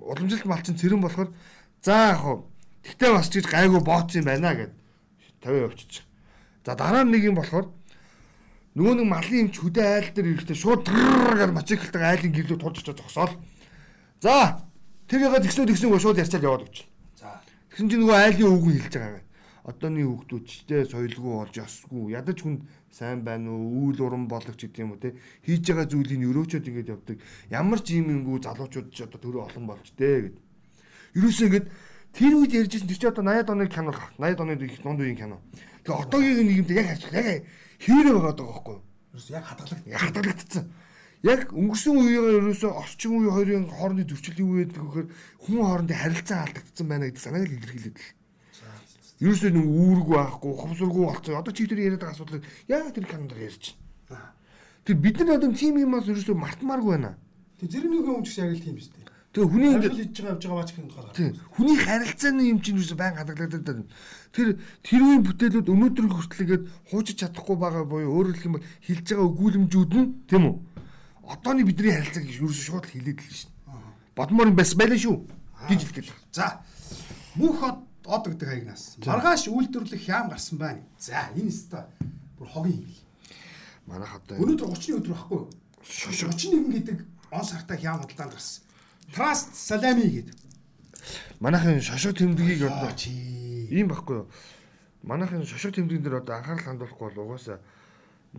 уламжилт 0.00 0.44
мал 0.46 0.62
чинь 0.62 0.78
цэрэн 0.78 1.00
болохоор 1.00 1.30
за 1.82 2.14
яг 2.14 2.20
хуу 2.20 2.36
тэгтээ 2.84 3.10
бас 3.12 3.28
чиж 3.28 3.44
гайгүй 3.48 3.80
бооц 3.80 4.14
юм 4.16 4.24
байна 4.24 4.54
гэд 4.54 4.72
тавиа 5.42 5.68
явчихчих. 5.68 6.04
За 6.64 6.74
дараа 6.76 7.04
нь 7.04 7.12
нэг 7.12 7.24
юм 7.24 7.36
болохоор 7.40 7.72
нөгөө 8.76 8.94
нэг 9.00 9.08
малын 9.08 9.40
эмч 9.48 9.56
хөдөө 9.58 9.84
айл 9.84 10.08
дээр 10.14 10.28
ирэхдээ 10.38 10.58
шууд 10.60 10.86
гэж 10.86 11.50
мотоциклтай 11.50 12.04
айлын 12.04 12.32
гэрлүү 12.36 12.58
тулж 12.60 12.78
очиж 12.84 12.96
зогсоол. 13.00 13.34
За 14.20 14.62
тэр 15.08 15.26
ягаад 15.26 15.44
тэгснүү 15.44 15.66
тэгснүү 15.72 15.98
шууд 15.98 16.20
ярьчаад 16.20 16.44
яваад 16.46 16.64
өгч. 16.68 16.86
За. 17.18 17.40
Тэгсэн 17.74 17.88
чинь 17.90 18.02
нөгөө 18.04 18.16
айлын 18.20 18.52
өвгөн 18.54 18.76
хэлж 18.76 18.94
байгаа 18.94 19.18
юм. 19.18 19.26
Одооны 19.64 20.04
хүүхдүүд 20.08 20.44
ч 20.48 20.64
те 20.64 20.84
соёлгүй 20.88 21.32
болж 21.36 21.54
ёсгүй. 21.60 22.16
Ядаж 22.16 22.38
хүн 22.40 22.64
сайн 22.88 23.20
байна 23.20 23.52
уу? 23.52 23.92
Үүл 23.92 24.00
уран 24.00 24.24
болгоч 24.24 24.56
гэдэг 24.56 24.80
юм 24.80 24.96
уу 24.96 25.00
те. 25.00 25.12
Хийж 25.44 25.68
байгаа 25.68 25.86
зүйлийг 25.88 26.24
өрөөчөөд 26.24 26.68
ингэж 26.70 26.88
явдаг. 26.88 27.18
Ямар 27.52 27.80
ч 27.84 28.00
юм 28.00 28.08
ингүү 28.08 28.40
залуучууд 28.40 28.88
ч 28.88 29.04
одоо 29.04 29.20
төрөө 29.20 29.42
олон 29.52 29.64
болж 29.68 29.86
те 29.92 30.32
гэд. 30.32 30.36
Ерөөсөө 31.20 31.48
ингэж 31.52 31.64
тэр 32.16 32.32
үед 32.40 32.52
ярьжсэн 32.56 32.88
тэр 32.88 32.98
чи 32.98 33.06
одоо 33.06 33.24
80-ад 33.24 33.52
оны 33.52 33.66
кино 33.68 33.92
80-ад 33.92 34.40
оны 34.40 34.54
их 34.64 34.80
дунд 34.80 35.00
үеийн 35.04 35.18
кино. 35.20 35.38
Тэгээ 35.84 36.00
одоогийн 36.08 36.46
нийгэмд 36.48 36.70
яг 36.72 36.86
харьцах 36.88 37.14
яг 37.14 37.44
хээрээ 37.84 38.14
байгаа 38.16 38.34
байхгүй 38.48 38.74
юу? 38.80 38.84
Ерөөс 39.12 39.28
яг 39.30 39.44
хадгалах. 39.44 39.80
хадгалагдсан. 40.08 40.64
Яг 41.20 41.40
өнгөрсөн 41.52 41.94
үеийн 42.00 42.24
ерөөсөө 42.40 42.72
орчин 42.80 43.12
үеийн 43.12 43.34
хоёрын 43.36 43.66
хоорондын 43.68 44.08
юу 44.40 44.56
байдаг 44.56 44.80
гэхээр 44.80 45.08
хүн 45.44 45.58
хоорондын 45.60 46.00
харилцаа 46.00 46.38
алдагдсан 46.48 46.86
байна 46.88 47.04
гэдэг 47.06 47.20
санааг 47.20 47.50
илэрхийлээд 47.52 47.98
л. 48.00 48.19
Ерөөсөө 49.20 49.50
нэг 49.52 49.66
үүрэг 49.68 50.08
байхгүй, 50.08 50.52
хувсаргүй 50.56 51.04
болцсон. 51.04 51.36
Одоо 51.36 51.52
чи 51.52 51.68
тэр 51.68 51.80
яриад 51.84 52.00
байгаа 52.00 52.16
асуудлыг 52.16 52.44
яг 52.72 52.88
тэр 52.96 53.04
каналд 53.04 53.36
ярьж 53.36 53.76
байна. 54.08 54.32
Тэр 54.88 54.96
бид 54.96 55.20
нар 55.20 55.36
одоо 55.36 55.52
тийм 55.52 55.76
юмас 55.76 56.08
ерөөсөө 56.08 56.36
мартмааргүй 56.40 56.92
байна. 56.96 57.20
Тэг 57.60 57.68
зэрэгнийхээ 57.68 58.16
өмчс 58.16 58.40
яг 58.40 58.56
л 58.56 58.64
тийм 58.64 58.76
биз 58.80 58.88
дээ. 58.88 59.04
Тэгээ 59.30 59.50
хүний 59.52 59.70
ингээд 59.76 59.94
хийж 59.94 60.16
байгаа 60.16 60.32
явж 60.34 60.42
байгаа 60.48 60.60
бач 60.64 60.70
юм 60.74 60.88
тухай. 60.88 61.12
тийм 61.14 61.30
хүний 61.52 61.76
харилцааны 61.78 62.42
юм 62.48 62.58
чинь 62.64 62.76
ерөөсөө 62.80 62.98
байн 62.98 63.14
хадгалагдаад 63.20 63.64
байна. 63.68 63.84
Тэр 64.32 64.48
тэр 64.82 65.00
үеийн 65.04 65.22
бүтээлүүд 65.28 65.68
өнөөдөр 65.68 66.06
хүртэлгээд 66.10 66.64
хуучиж 66.88 67.16
чадахгүй 67.20 67.56
байгаа 67.60 67.84
буюу 67.84 68.10
өөрөөр 68.10 68.34
хэлэх 68.40 68.48
юм 68.48 68.56
бол 68.56 68.68
хилж 68.82 69.06
байгаа 69.06 69.28
өгүүлэмжүүд 69.30 69.92
нь 70.00 70.08
тийм 70.26 70.44
үү? 70.48 70.56
Одооны 71.28 71.62
бидний 71.62 71.94
харилцааг 71.94 72.26
ерөөсөө 72.26 72.66
шууд 72.66 72.84
л 72.88 72.94
хилээд 72.96 73.20
л 73.22 73.36
шин. 73.38 73.52
Бодмоор 74.18 74.50
юм 74.50 74.58
бас 74.58 74.74
байлаа 74.74 74.98
шүү. 74.98 75.14
гэж 75.68 75.80
хэлгээд. 75.84 76.08
За. 76.32 76.64
Мөнх 77.36 77.60
од 78.10 78.26
гэдэг 78.26 78.48
хаягнаас. 78.50 78.82
Маргааш 79.06 79.46
үйлдвэрлэх 79.48 80.02
хям 80.02 80.28
гарсан 80.34 80.58
байна. 80.58 80.82
За, 80.98 81.30
энэ 81.38 81.48
өстой 81.48 81.86
бүр 82.38 82.48
хогийн 82.50 82.82
юм. 82.82 82.94
Манайх 83.86 84.18
одоо 84.18 84.36
Өнөөдөр 84.42 84.68
30-ны 84.74 84.98
өдөр 84.98 85.14
байхгүй 85.14 85.38
юу? 85.38 85.48
31 85.86 86.74
гэдэг 86.74 86.98
он 87.30 87.44
сартай 87.46 87.78
хям 87.78 88.02
худалдаанд 88.02 88.34
гарсан. 88.34 88.62
Trust 89.14 89.54
Salami 89.54 90.06
гэдэг. 90.10 90.36
манайхын 91.40 91.80
шошго 91.80 92.12
тэмдгийг 92.12 92.62
одоо 92.66 92.90
ийм 92.98 93.88
байхгүй 93.88 94.16
юу? 94.22 94.26
Манайхын 95.02 95.46
шошго 95.46 95.72
тэмдэгэн 95.78 96.02
дээр 96.02 96.20
одоо 96.20 96.36
анхаарал 96.36 96.66
хандуулахгүй 96.66 97.14
бол 97.14 97.24
угаасаа 97.24 97.58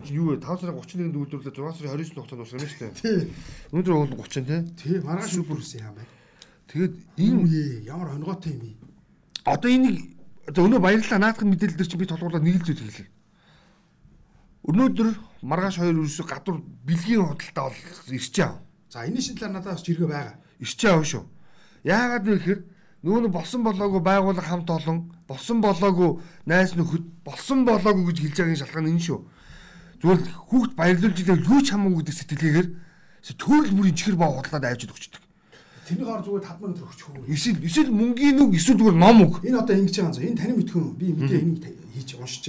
Юу 0.07 0.31
вэ? 0.31 0.39
5 0.39 0.61
сарын 0.63 0.79
31-нд 0.79 1.15
үйлдвэрлэлээ 1.19 1.51
6 1.51 1.83
сарын 1.83 1.99
29-нд 1.99 2.15
хугацаанд 2.15 2.39
дуусгана 2.39 2.67
шүү 2.71 2.79
дээ. 2.79 2.95
Тий. 2.95 3.19
Өнөөдөр 3.75 3.91
бол 3.91 4.23
30 4.23 4.47
тий. 4.47 4.61
Тий, 4.79 4.95
маргааш 5.03 5.35
бүрсэн 5.43 5.83
юм 5.83 5.95
байна. 5.99 6.11
Тэгээд 6.71 6.93
Энэ 7.19 7.39
үе 7.43 7.63
ямар 7.83 8.15
онгойтой 8.15 8.55
юм 8.55 8.61
бэ? 8.63 8.90
Одоо 9.45 9.69
энийг 9.71 10.17
за 10.47 10.61
өнөө 10.61 10.79
баярлалаа 10.79 11.19
наадхан 11.19 11.49
мэдээлэл 11.49 11.77
дээр 11.77 11.89
чинь 11.89 12.01
би 12.01 12.09
толгуурлаад 12.09 12.43
нэг 12.43 12.61
л 12.61 12.65
зүйл 12.65 12.81
хэлээ. 12.81 13.09
Өнөөдөр 14.69 15.09
маргааш 15.41 15.75
хоёр 15.81 15.97
ерөөсө 16.01 16.23
гадуур 16.25 16.61
бэлгийн 16.85 17.25
худалдаа 17.25 17.73
бол 17.73 18.13
ирчээ. 18.13 18.51
За 18.89 19.05
энэний 19.05 19.21
шин 19.21 19.35
талаар 19.35 19.57
надад 19.57 19.73
бас 19.73 19.85
жиргээ 19.85 20.09
байгаа. 20.09 20.35
Ирчээ 20.61 20.91
аваа 20.91 21.07
шүү. 21.07 21.23
Яагаад 21.83 22.25
вэ 22.25 22.33
гэхээр 22.37 22.61
нь 23.01 23.33
болсон 23.33 23.63
болоогүй 23.65 24.01
байгууллага 24.05 24.45
хамт 24.45 24.69
олон 24.69 24.97
болсон 25.25 25.61
болоогүй 25.61 26.21
найс 26.45 26.77
нөхөд 26.77 27.25
болсон 27.25 27.65
болоогүй 27.65 28.13
гэж 28.13 28.17
хэлж 28.21 28.37
байгаагийн 28.37 28.61
шалтгаан 28.61 28.91
энэ 28.93 29.05
шүү. 29.07 29.19
Зүгээр 30.01 30.21
хүүхд 30.49 30.73
баярлуулж 30.77 31.17
илээ 31.17 31.41
юу 31.41 31.61
ч 31.65 31.67
хамаагүй 31.73 31.97
гэдэг 32.05 32.17
сэтгэлгээгээр 32.21 32.67
төрөл 33.41 33.73
бүрийн 33.73 33.97
чихэр 33.97 34.17
баа 34.21 34.29
худлаад 34.37 34.65
авчид 34.69 34.93
өгчдөг. 34.93 35.21
Тэрний 35.87 36.05
хоор 36.05 36.21
зүгээр 36.21 36.45
5 36.45 36.61
минут 36.61 36.79
өгчихөө. 36.85 37.25
Эсвэл 37.27 37.65
эсвэл 37.65 37.91
мөнгөний 37.91 38.43
үг 38.45 38.53
эсвэл 38.55 38.77
зүгээр 38.79 38.97
ном 39.01 39.17
үг. 39.25 39.33
Энэ 39.43 39.59
одоо 39.59 39.75
ингэж 39.75 39.95
байгаа 39.97 40.21
юм. 40.21 40.27
Энэ 40.29 40.39
таны 40.39 40.53
мэдхүн 40.61 40.85
би 40.99 41.05
мэдээ 41.17 41.41
энийг 41.41 41.65
хийж 41.95 42.09
уншиж. 42.21 42.45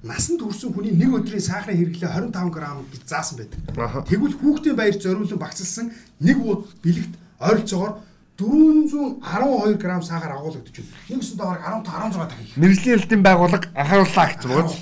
Насанд 0.00 0.40
хүрсэн 0.40 0.72
хүний 0.72 0.96
нэг 0.96 1.12
өдрийн 1.12 1.44
сахарын 1.44 1.76
хэрэглээ 1.76 2.32
25 2.32 2.48
г 2.48 2.58
гэж 2.88 3.02
заасан 3.04 3.36
байдаг. 3.44 3.60
Тэгвэл 4.08 4.36
хүүхдийн 4.40 4.76
баяр 4.80 4.96
зориулан 4.96 5.36
багцлсан 5.38 5.92
нэг 6.24 6.36
бууд 6.40 6.64
бэлэгт 6.80 7.14
ойролцоогоор 7.36 7.92
412 8.40 9.76
г 9.76 10.02
сахар 10.02 10.32
агуулгадж 10.32 10.72
байна. 10.72 10.88
Нэг 11.12 11.20
өсөнд 11.20 11.36
бараг 11.36 11.84
15 11.84 12.16
16 12.16 12.28
дахин. 12.32 12.48
Мэргэжлийн 12.56 12.96
элдийн 12.96 13.22
байгууллага 13.22 13.68
анхаарууллаа 13.76 14.26
гэж 14.32 14.42
байна. 14.48 14.72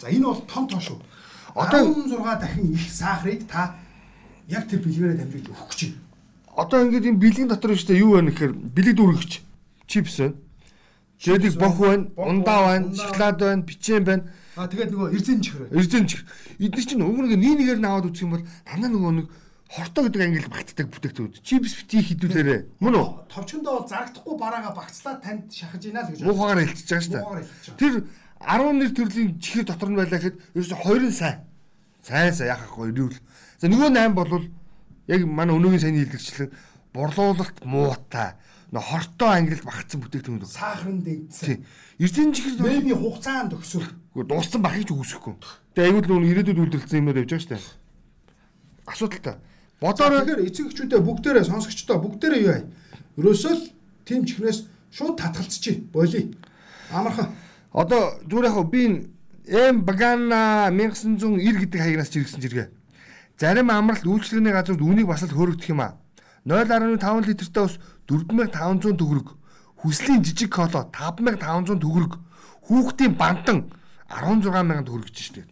За 0.00 0.06
энэ 0.12 0.24
бол 0.28 0.44
том 0.44 0.64
тоо 0.68 0.80
шүү. 0.80 0.98
Одоо- 1.56 1.88
16 2.04 2.40
дахин 2.40 2.72
их 2.76 2.92
сахарыг 2.92 3.48
та 3.48 3.74
яг 4.48 4.68
тэр 4.68 4.84
бэлгээрээ 4.84 5.16
дамжуулж 5.24 5.48
өгөх 5.48 5.68
гэж 5.72 5.80
байна. 5.88 6.05
Одоо 6.56 6.88
ингээд 6.88 7.12
энэ 7.12 7.20
бэлгийн 7.20 7.48
дотор 7.52 7.76
шүү 7.76 7.92
дээ 7.92 8.00
юу 8.00 8.16
байна 8.16 8.32
гэхээр 8.32 8.52
бэлэг 8.56 8.96
дүүргэгч 8.96 9.32
чипс 9.86 10.16
байна. 10.24 10.36
Жэдэг 11.20 11.54
бох 11.60 11.76
байна, 11.76 12.08
ундаа 12.16 12.60
байна, 12.64 12.96
шоколад 12.96 13.36
байна, 13.40 13.62
бичэн 13.62 14.04
байна. 14.04 14.24
А 14.56 14.64
тэгээд 14.64 14.88
нөгөө 14.88 15.12
эрзэн 15.12 15.40
чихрээ. 15.44 15.68
Эрдэнэ 15.68 16.08
чих. 16.08 16.24
Эдгээр 16.56 16.88
чинь 16.88 17.04
уг 17.04 17.20
нэг 17.20 17.36
нэг 17.36 17.60
нэгээр 17.60 17.80
нь 17.80 17.88
аваад 17.88 18.08
үзэх 18.08 18.24
юм 18.24 18.32
бол 18.40 18.44
танаа 18.64 18.88
нөгөө 18.88 19.12
нэг 19.20 19.26
хортой 19.68 20.02
гэдэг 20.08 20.22
ангилд 20.24 20.48
багтдаг 20.48 20.86
бүтээгдэхүүн. 20.96 21.44
Чипс 21.44 21.72
бити 21.76 22.00
хідүүлээрэ. 22.00 22.80
Мөн 22.80 22.96
үү? 22.96 23.08
Товчондоо 23.28 23.84
бол 23.84 23.88
зарагдахгүй 23.92 24.36
бараага 24.40 24.72
багцлаад 24.72 25.20
танд 25.20 25.52
шахаж 25.52 25.82
ийна 25.84 26.04
л 26.04 26.08
гэж 26.08 26.24
байна. 26.24 26.28
Муухагаар 26.32 26.60
хэлчихэж 26.64 26.88
байгаа 26.88 27.04
шүү 27.04 27.68
дээ. 27.68 27.76
Тэр 27.76 27.94
11 28.40 28.96
төрлийн 28.96 29.30
чихэр 29.44 29.64
дотор 29.68 29.90
нь 29.92 29.98
байлаа 30.00 30.20
гэхэд 30.24 30.36
ерөөсө 30.56 30.76
хоёрын 30.80 31.12
сайн. 31.12 31.38
Сайн 32.00 32.32
сайн 32.32 32.56
яхахгүй 32.56 32.96
ирүүл. 32.96 33.20
За 33.60 33.68
нөгөө 33.68 33.92
8 33.92 34.16
бол 34.16 34.48
яг 35.06 35.20
манай 35.26 35.54
өнөөгийн 35.56 35.82
сайн 35.82 35.98
хэлдэгчлэн 36.02 36.50
борлуулалт 36.94 37.58
муутай. 37.64 38.34
Хортой 38.76 39.30
ангилд 39.40 39.64
багтсан 39.64 40.02
бүтээгдэхүүн. 40.02 40.44
Сахарын 40.44 41.00
дэгдсэн. 41.00 41.46
Тий. 41.46 41.58
Эрдэнэ 42.02 42.34
чихэр 42.34 42.60
Maybe 42.60 42.92
хугацаанд 42.92 43.56
өгсөв. 43.56 43.88
Гэхдээ 44.12 44.26
дууссан 44.26 44.60
бахыг 44.60 44.84
ч 44.84 44.90
үгүйсэхгүй. 44.92 45.34
Тэгээ 45.72 45.88
аюул 45.96 46.06
нүн 46.10 46.28
ирээдүйд 46.28 46.60
үйлдвэрлэсэн 46.60 47.00
юмар 47.00 47.22
явж 47.24 47.30
байгаа 47.30 47.44
шүү 47.46 47.52
дээ. 47.56 47.64
Асуудалтай. 48.90 49.36
Бодороо 49.80 50.20
Тэгэхээр 50.20 50.44
эцэг 50.50 50.66
эхчүүдээ 50.68 51.00
бүгдээрээ 51.00 51.44
сонсогчдоо 51.46 51.96
бүгдээрээ 52.04 52.42
юу 52.42 52.52
яа. 52.52 52.64
Ерөөсөө 53.16 53.54
л 53.54 53.64
тим 54.04 54.20
чихнээс 54.28 54.58
шууд 54.92 55.16
татгалцчих. 55.16 55.88
Боли. 55.88 56.36
Амархан. 56.90 57.32
одоо 57.72 58.18
зүгээр 58.28 58.50
яг 58.50 58.66
би 58.68 58.80
энэ 58.84 59.00
Эм 59.46 59.84
Багана 59.86 60.66
1990 60.74 61.38
гэдэг 61.38 61.78
хаягнаас 61.80 62.10
чиргсэн 62.10 62.42
жиргээ. 62.42 62.66
Зарим 63.36 63.68
амралт 63.70 64.08
үйлчлэгний 64.08 64.52
газрууд 64.52 64.80
үүнийг 64.80 65.08
бас 65.12 65.20
л 65.28 65.36
хөөрөгдөх 65.36 65.68
юм 65.68 65.84
аа. 65.84 66.00
0.5 66.48 67.28
литртээ 67.28 67.64
ус 67.68 67.76
4500 68.08 68.96
төгрөг. 68.96 69.28
Хүслийн 69.76 70.24
жижиг 70.24 70.56
коло 70.56 70.88
5500 70.88 71.76
төгрөг. 71.76 72.16
Хүүхдийн 72.64 73.12
бантан 73.12 73.68
16000 74.08 74.88
төгрөг 74.88 75.12
гэж 75.12 75.18
штэ. 75.20 75.44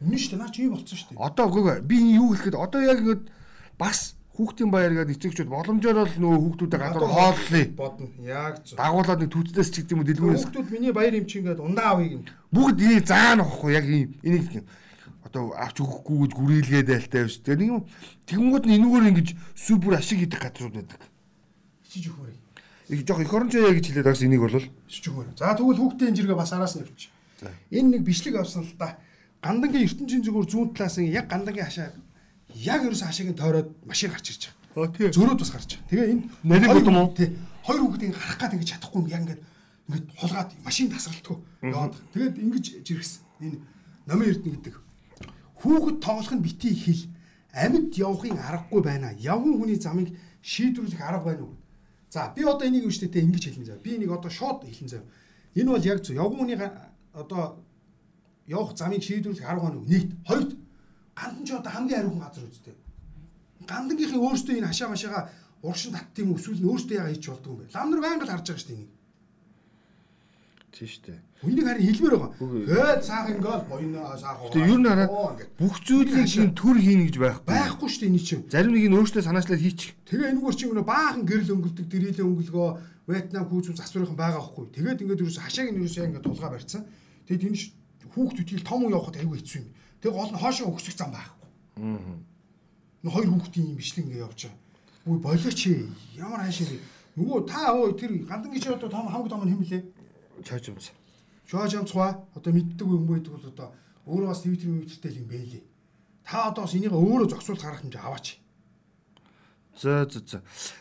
Үнэн 0.00 0.16
штэ 0.16 0.36
наа 0.40 0.48
чи 0.48 0.64
юу 0.64 0.80
болсон 0.80 0.96
штэ. 0.96 1.12
Одоо 1.12 1.52
үгүй 1.52 1.84
би 1.84 2.00
юу 2.16 2.32
хэлэхэд 2.32 2.56
одоо 2.56 2.80
яг 2.80 3.04
ингэ 3.04 3.28
бас 3.76 4.16
хүүхдийн 4.36 4.70
баяр 4.72 4.96
гэдэг 4.96 5.16
эцэгчүүд 5.20 5.52
боломжоор 5.52 6.08
бол 6.08 6.16
нөгөө 6.16 6.40
хүүхдүүдэд 6.40 6.80
гадуур 6.80 7.04
хооллоо 7.04 7.64
бодно. 7.76 8.06
Яг 8.24 8.64
зөв. 8.64 8.76
Дагуулаад 8.80 9.20
нэг 9.20 9.30
түүцнээс 9.32 9.70
ч 9.72 9.84
гэдэг 9.84 9.92
юм 9.92 10.00
уу 10.00 10.08
дэлгүүрээс. 10.08 10.44
Хүүхдүүд 10.48 10.68
миний 10.72 10.92
баяр 10.92 11.14
эмч 11.20 11.32
ингээд 11.36 11.60
ундаа 11.60 11.96
авъя 11.96 12.08
гин. 12.12 12.24
Бүгд 12.52 12.80
энийг 12.80 13.04
заана 13.08 13.44
واخхой 13.44 13.72
яг 13.76 13.84
ийм 13.88 14.12
энийг 14.24 14.64
одоо 15.26 15.58
авч 15.58 15.82
өгөхгүй 15.82 16.16
гэж 16.22 16.32
гүрэлгээд 16.38 16.86
байлтай 16.86 17.22
биш. 17.26 17.42
Тэгээ 17.42 17.58
нэг 17.58 17.70
юм 17.74 17.82
тэгэнгүүт 18.30 18.64
нь 18.70 18.76
энүүгээр 18.78 19.08
ингэж 19.10 19.28
супер 19.58 19.98
ашиг 19.98 20.22
идэх 20.22 20.38
газрууд 20.38 20.74
байдаг. 20.78 21.02
Хичиж 21.82 22.14
өгмөр. 22.14 22.30
Их 22.94 23.02
жоох 23.02 23.20
их 23.26 23.34
орончоо 23.34 23.74
гэж 23.74 23.86
хэлээд 23.90 24.06
байгаас 24.06 24.22
энийг 24.22 24.42
бол 24.46 24.54
Хичиж 24.86 25.10
өгмөр. 25.10 25.34
За 25.34 25.58
тэгвэл 25.58 25.82
хүүхдийн 25.82 26.14
жиргээ 26.14 26.38
бас 26.38 26.54
араас 26.54 26.78
нь 26.78 26.86
явчих. 26.86 27.10
Энэ 27.74 27.98
нэг 27.98 28.02
бичлэг 28.06 28.38
авсан 28.38 28.62
л 28.62 28.74
да. 28.78 28.96
Гандангийн 29.42 29.86
ертөнцийн 29.90 30.22
зүгээр 30.22 30.46
зүүн 30.46 30.70
талаас 30.78 30.96
нь 31.02 31.10
яг 31.10 31.26
гандангийн 31.26 31.66
хашаа 31.66 31.90
яг 32.54 32.80
ерөөс 32.86 33.02
хашааг 33.02 33.28
нь 33.34 33.38
тойроод 33.38 33.68
машин 33.82 34.10
гарч 34.14 34.30
ирж 34.30 34.42
байгаа. 34.72 34.86
Аа 34.86 34.94
тий. 34.94 35.10
зөрөөд 35.10 35.40
бас 35.42 35.50
гарч 35.50 35.70
байгаа. 35.74 35.90
Тэгээ 35.90 36.10
энэ 36.14 36.22
Нарийн 36.46 36.70
хоёр 36.70 36.80
гудам 36.86 36.98
уу? 37.02 37.10
Тий. 37.18 37.28
Хоёр 37.66 37.80
хүүхдийг 37.82 38.14
харах 38.14 38.38
гад 38.38 38.54
ингэж 38.54 38.68
чадахгүй 38.70 39.00
юм 39.02 39.10
яг 39.10 39.22
ингээд 39.26 39.42
ингээд 39.90 40.06
хулгаад 40.16 40.50
машин 40.64 40.88
тасралтгүй 40.88 41.36
яваад. 41.66 41.94
Тэгээд 42.14 42.36
ингэж 42.38 42.64
жиргсэн. 42.86 43.20
Энэ 43.42 43.58
номын 44.06 44.30
эрдэнэ 44.30 44.54
гэдэг. 44.56 44.85
Хүүхэд 45.60 46.00
тоглох 46.00 46.32
нь 46.32 46.44
бити 46.44 46.70
хэл. 46.74 47.02
Амьд 47.52 47.96
явахын 47.96 48.36
аргагүй 48.38 48.82
байна. 48.82 49.12
Явган 49.16 49.56
хүний 49.56 49.80
замыг 49.80 50.12
шийдвэрлэх 50.42 51.00
арга 51.00 51.24
байна 51.24 51.42
уу? 51.44 51.56
За 52.10 52.32
би 52.36 52.42
одоо 52.44 52.68
энийг 52.68 52.84
үүштэй 52.84 53.08
ингэж 53.08 53.44
хэлэн 53.48 53.64
зав. 53.64 53.82
Би 53.82 53.96
энийг 53.96 54.12
одоо 54.12 54.30
шууд 54.30 54.64
хэлэн 54.64 54.88
зав. 54.88 55.02
Энэ 55.54 55.70
бол 55.70 55.84
яг 55.84 56.04
зөв. 56.04 56.16
Явган 56.16 56.38
хүний 56.38 56.58
одоо 57.12 57.64
явах 58.46 58.76
замыг 58.76 59.02
шийдвэрлэх 59.02 59.48
арга 59.48 59.68
байна 59.72 59.78
уу? 59.80 59.88
Нэгт. 59.88 60.10
Хоёрт 60.28 60.52
гандан 61.16 61.44
ч 61.44 61.50
одоо 61.56 61.72
хамгийн 61.72 62.00
ариухан 62.00 62.20
газар 62.20 62.44
үстэй. 62.44 62.74
Гандангийнхын 63.64 64.20
өөртөө 64.20 64.54
энэ 64.60 64.68
хашаа 64.68 64.88
машаага 64.92 65.30
урагшин 65.62 65.92
татт 65.92 66.18
юм 66.20 66.36
эсвэл 66.36 66.60
нь 66.60 66.68
өөртөө 66.68 66.96
яга 67.00 67.10
хийж 67.10 67.26
болдгоо 67.26 67.52
юм 67.52 67.60
бэ? 67.64 67.72
Лам 67.74 67.90
нар 67.90 68.00
байнга 68.04 68.24
л 68.28 68.32
харж 68.36 68.46
байгаа 68.46 68.60
шүү 68.60 68.68
дээ 68.68 68.76
энийг. 68.76 68.92
Тийм 70.76 70.88
шүү 70.92 71.02
дээ. 71.08 71.18
Үнийг 71.40 71.64
харин 71.64 71.86
хэлмээр 71.88 72.14
байгаа. 72.20 72.32
Хөөд 72.36 73.00
цаах 73.00 73.28
ингээл 73.32 73.64
боёно 73.64 74.00
цаах. 74.20 74.52
Тэгээ 74.52 74.72
ер 74.76 74.80
нь 74.84 74.88
хараад 74.92 75.10
бүх 75.56 75.74
зүйлийг 75.80 76.28
чинь 76.28 76.52
төр 76.52 76.76
хийнэ 76.76 77.08
гэж 77.08 77.16
байхгүй. 77.16 77.48
байхгүй 77.48 77.88
шүү 77.88 78.00
дээ 78.04 78.12
энэ 78.12 78.20
чинь. 78.20 78.44
Зарим 78.52 78.72
нэг 78.76 78.84
нь 78.84 78.96
өөртөө 79.00 79.24
санаачлаад 79.24 79.64
хийчих. 79.64 79.96
Тэгээ 80.04 80.36
энэгээр 80.36 80.56
чинь 80.60 80.76
нөө 80.76 80.84
баахан 80.84 81.24
гэрэл 81.24 81.54
өнгөлдөг, 81.56 81.86
дэрэлэн 81.88 82.28
өнгөлгөө 82.28 82.68
Вьетнам 83.06 83.46
хүүз 83.46 83.70
засварынхан 83.78 84.18
байгаа 84.18 84.42
байхгүй. 84.42 84.66
Тэгээд 84.74 85.00
ингээд 85.06 85.22
ерөөсө 85.22 85.40
хашааг 85.46 85.70
нь 85.70 85.78
ерөөсө 85.78 86.10
ингээд 86.10 86.26
тулгаа 86.26 86.50
барьсан. 86.50 86.82
Тэгээд 87.30 87.46
энэ 87.46 87.58
хүүхд 88.10 88.36
үтгэл 88.42 88.66
том 88.66 88.82
уу 88.82 88.90
явахад 88.90 89.16
аюу 89.22 89.38
хэцүү 89.38 89.62
юм. 89.62 89.70
Тэгээд 90.02 90.16
гол 90.18 90.32
нь 90.34 90.40
хоошоо 90.42 90.66
өгсөх 90.74 90.98
зам 90.98 91.14
байхгүй. 91.14 91.48
Аа. 91.86 92.18
Нөө 93.06 93.12
хоёр 93.14 93.30
хүүхдийн 93.30 93.70
юм 93.70 93.78
бичлэг 93.78 94.04
ингээд 94.10 94.24
явж 94.26 94.40
байгаа. 94.50 94.58
Үгүй 95.06 95.20
болооч 95.22 95.60
ээ. 95.70 95.86
Ямар 96.18 96.40
хаашаа 96.42 96.66
вэ? 96.66 96.78
Нөгөө 97.14 97.38
та 97.46 97.60
өө 97.78 97.94
тэр 97.94 98.12
гандангийн 98.26 98.62
чи 98.62 98.68
одоо 98.74 98.90
том 98.90 99.06
хамаг 99.06 99.30
том 99.30 99.46
нь 99.46 99.54
хэм 99.54 99.86
блэ? 100.36 100.44
Чааж 100.44 100.68
юмс. 100.68 100.92
Жож 101.48 101.74
амцгаа 101.74 102.26
одоо 102.34 102.52
мэддэг 102.52 102.86
юм 102.86 103.06
байдаг 103.06 103.32
бол 103.32 103.48
одоо 103.48 103.68
өөрөө 104.06 104.28
бас 104.28 104.42
твиттер 104.42 104.70
мэтэртэй 104.70 105.12
юм 105.16 105.26
бэлээ. 105.30 105.64
Та 106.24 106.50
одоо 106.50 106.66
бас 106.66 106.74
энийг 106.74 106.92
өөрөө 106.92 107.28
зогсуулах 107.30 107.64
арга 107.64 107.80
хэмжээ 107.80 108.02
аваач. 108.04 108.26
За 109.80 110.08
за 110.10 110.20
за. 110.26 110.38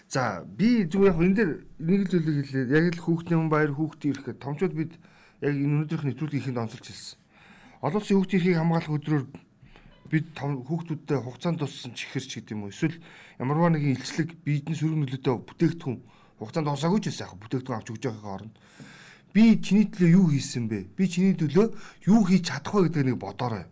За 0.10 0.44
би 0.46 0.86
зүгээр 0.90 1.12
яг 1.12 1.20
энэ 1.22 1.36
дээр 1.36 1.52
нэг 1.80 2.00
л 2.06 2.12
зүйлийг 2.12 2.48
хэлээ. 2.50 2.74
Яг 2.74 2.86
л 2.96 3.04
хүүхдийн 3.04 3.50
баяр 3.50 3.72
хүүхдийн 3.76 4.14
ирэхэд 4.16 4.40
томчууд 4.42 4.74
бид 4.74 4.94
яг 5.44 5.54
энэ 5.54 5.86
өнөөдрийнх 5.86 6.08
нэвтрүүлгийн 6.16 6.42
ихэнд 6.42 6.62
онцолж 6.64 6.86
хэлсэн. 6.88 7.20
Олон 7.84 8.00
улсын 8.00 8.18
хүүхдийн 8.18 8.40
эрхийг 8.40 8.58
хамгаалах 8.58 8.96
өдрөөр 8.96 9.26
бид 10.10 10.26
том 10.38 10.64
хүүхдүүдтэй 10.64 11.20
хугацаанд 11.22 11.60
туссан 11.60 11.92
чихэрч 11.92 12.40
гэдэг 12.40 12.54
юм 12.56 12.66
уу? 12.66 12.74
Эсвэл 12.74 12.98
ямарваа 13.42 13.74
нэгэн 13.74 14.00
илчлэг 14.00 14.38
биедэн 14.46 14.78
сөрөг 14.78 14.98
нөлөөтэй 15.02 15.34
бүтээгдэхүүн 15.44 15.98
хугацаанд 16.40 16.68
дуусаагүй 16.70 17.00
ч 17.02 17.06
байсан 17.10 17.26
яг 17.26 17.36
бүтээгдэхүүн 17.42 17.78
авч 17.78 17.88
өгч 17.90 18.04
байгаахын 18.06 18.36
оронд 18.38 18.56
би 19.36 19.60
чиний 19.60 19.92
төлөө 19.92 20.16
юу 20.16 20.28
хийсэн 20.32 20.72
бэ? 20.72 20.96
Би 20.96 21.12
чиний 21.12 21.36
төлөө 21.36 21.76
юу 22.08 22.24
хийж 22.24 22.48
чадах 22.48 22.72
вэ 22.72 22.88
гэдэг 22.88 23.04
нэг 23.12 23.18
бодоорой. 23.20 23.68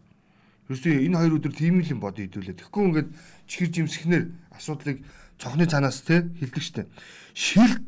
Ерөөсөө 0.68 1.08
энэ 1.08 1.18
хоёр 1.24 1.40
өдөр 1.40 1.54
тийм 1.56 1.80
л 1.80 1.88
юм 1.88 2.04
бодё 2.04 2.28
хэдүүлээ. 2.28 2.60
Тэгэхгүй 2.60 2.84
ингээд 2.84 3.10
чихэр 3.48 3.70
жимсгнэр 3.72 4.24
асуудлыг 4.60 5.00
цохны 5.40 5.64
цаанаас 5.64 6.04
те 6.04 6.28
хилдэг 6.36 6.64
штэ. 6.64 6.84
Шил 7.32 7.80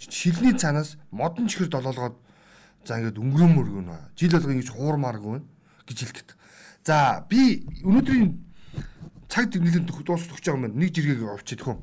шилний 0.00 0.56
цаанаас 0.56 0.96
модон 1.12 1.52
чихэр 1.52 1.68
долоолгоод 1.68 2.16
за 2.88 2.96
ингээд 2.96 3.20
өнгөрөөмөр 3.20 3.68
гэнэ. 3.76 3.96
Жил 4.16 4.32
болго 4.32 4.52
ингэж 4.56 4.68
хуурмааргүй 4.72 5.44
гэж 5.84 5.98
хэлгээд. 6.00 6.30
За 6.88 7.20
би 7.28 7.68
өнөөдрийн 7.84 8.40
цаг 9.28 9.52
нэлээд 9.52 9.84
дуусах 9.84 10.32
гэж 10.40 10.48
байгаа 10.48 10.56
юм 10.56 10.64
байна. 10.64 10.80
Нэг 10.80 10.96
жиргэг 10.96 11.28
овчид 11.28 11.60
хөө. 11.60 11.76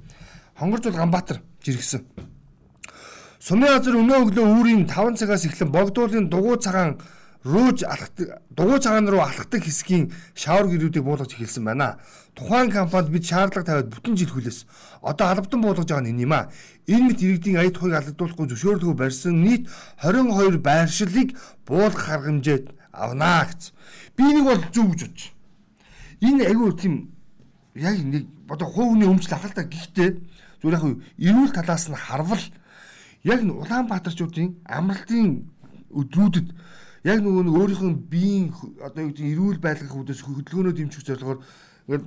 Хонгорцол 0.58 0.98
Ганбаатар 0.98 1.46
жиргсэн. 1.62 2.02
Сумын 3.46 3.78
газар 3.78 3.94
өнөө 4.02 4.20
өглөө 4.26 4.46
үүрийн 4.58 4.84
5 4.90 5.22
цагаас 5.22 5.46
эхлэн 5.46 5.70
богдуулын 5.70 6.34
дугуй 6.34 6.58
цагаан 6.58 6.98
рууж 7.46 7.86
алхдаг 7.86 8.42
дугуй 8.50 8.82
цагаан 8.82 9.06
руу 9.06 9.22
алхдаг 9.22 9.62
хэсгийн 9.62 10.10
шавар 10.34 10.66
гэрүүдийг 10.66 11.06
буулгаж 11.06 11.38
эхэлсэн 11.38 11.62
байна. 11.62 12.02
Тухайн 12.34 12.74
компанид 12.74 13.14
бид 13.14 13.30
шаардлага 13.30 13.86
тавиад 13.86 13.94
бүтэн 13.94 14.18
жил 14.18 14.34
хүлээс. 14.34 14.66
Одоо 15.06 15.30
албадан 15.30 15.62
буулгаж 15.62 15.86
байгаа 15.86 16.10
нь 16.10 16.26
юм 16.26 16.34
а. 16.34 16.50
Энэ 16.90 17.06
мэт 17.14 17.22
иргэдийн 17.22 17.62
аяд 17.62 17.78
хойг 17.78 17.94
алдагдуулахгүй 17.94 18.50
зөвшөөрлөгөө 18.50 18.98
барьсан 18.98 19.38
нийт 19.38 19.70
22 20.02 20.58
байршлыг 20.66 21.38
буулгах 21.70 22.10
арга 22.10 22.34
хэмжээд 22.34 22.74
авнаа 22.98 23.46
гэсэн. 23.46 23.78
Би 24.18 24.26
нэг 24.26 24.46
бол 24.50 24.62
зөв 24.74 24.90
гэж 24.90 25.02
бодож. 25.06 25.22
Энэ 26.18 26.50
айгүй 26.50 26.74
тийм 26.82 27.14
яг 27.78 28.02
нэг 28.02 28.26
одоо 28.50 28.74
хувийн 28.74 29.06
өмчл 29.06 29.38
ахал 29.38 29.54
та 29.54 29.70
гэхдээ 29.70 30.18
зүгээр 30.66 30.82
яг 30.82 30.98
эрүүл 31.22 31.54
талаас 31.54 31.94
нь 31.94 32.02
харвал 32.10 32.42
яг 33.26 33.42
н 33.42 33.50
Улаанбаатарчуудын 33.58 34.62
амралтын 34.70 35.50
өдрүүдэд 35.90 36.48
яг 37.10 37.20
нөгөө 37.26 37.44
нэг 37.50 37.56
өөрийнх 37.58 37.84
нь 37.86 37.98
биеийн 38.06 38.54
одоо 38.86 39.02
юу 39.02 39.10
гэдэг 39.10 39.34
эрүүл 39.34 39.60
байлгах 39.66 39.98
үүдээс 39.98 40.22
хөдөлгөөнөө 40.22 40.74
дэмжих 40.78 41.06
зорилгоор 41.10 41.40
ингээд 41.90 42.06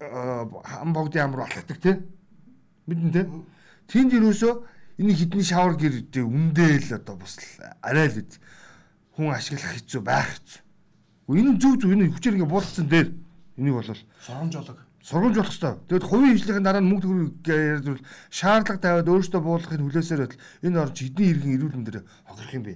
хам 0.00 0.90
богдын 0.96 1.24
амар 1.28 1.44
алхдаг 1.44 1.78
те. 1.80 2.00
Мэдэн 2.88 3.12
те? 3.12 3.28
Тэнд 3.88 4.16
юусоо 4.16 4.64
энэ 4.96 5.12
хідний 5.12 5.44
шавар 5.44 5.76
гэр 5.76 6.08
үндэл 6.24 6.88
одоо 6.96 7.16
бас 7.20 7.36
арай 7.84 8.08
л 8.08 8.24
хүн 9.12 9.36
ашиглах 9.36 9.76
хэцүү 9.76 10.00
байх 10.00 10.40
хэцүү. 10.40 11.36
Энэ 11.36 11.60
зүг 11.60 11.84
зүг 11.84 11.92
энэ 11.92 12.12
хүчээр 12.16 12.36
ингээд 12.40 12.52
буулгацсан 12.52 12.88
дээр. 12.88 13.08
Энийг 13.60 13.76
бол 13.76 13.92
соромжолог 14.24 14.85
сургамж 15.06 15.36
болох 15.38 15.54
хэвээр. 15.54 15.78
Тэгэд 15.86 16.04
хувийн 16.10 16.34
хөгжлийн 16.34 16.66
дараа 16.66 16.82
нь 16.82 16.90
мөнгө 16.90 17.06
төгрөг 17.06 17.46
ярьвал 17.46 18.02
шаардлага 18.34 18.82
тавиад 18.82 19.06
өөрөөсөө 19.06 19.40
буулгахын 19.46 19.84
хүлээсээр 19.86 20.20
байтал 20.26 20.42
энэ 20.66 20.80
орж 20.82 20.96
хэдний 20.98 21.28
иргэн 21.30 21.54
эрүүл 21.54 21.76
мэндээр 21.78 21.98
хохирох 22.26 22.56
юм 22.58 22.64
бэ? 22.66 22.74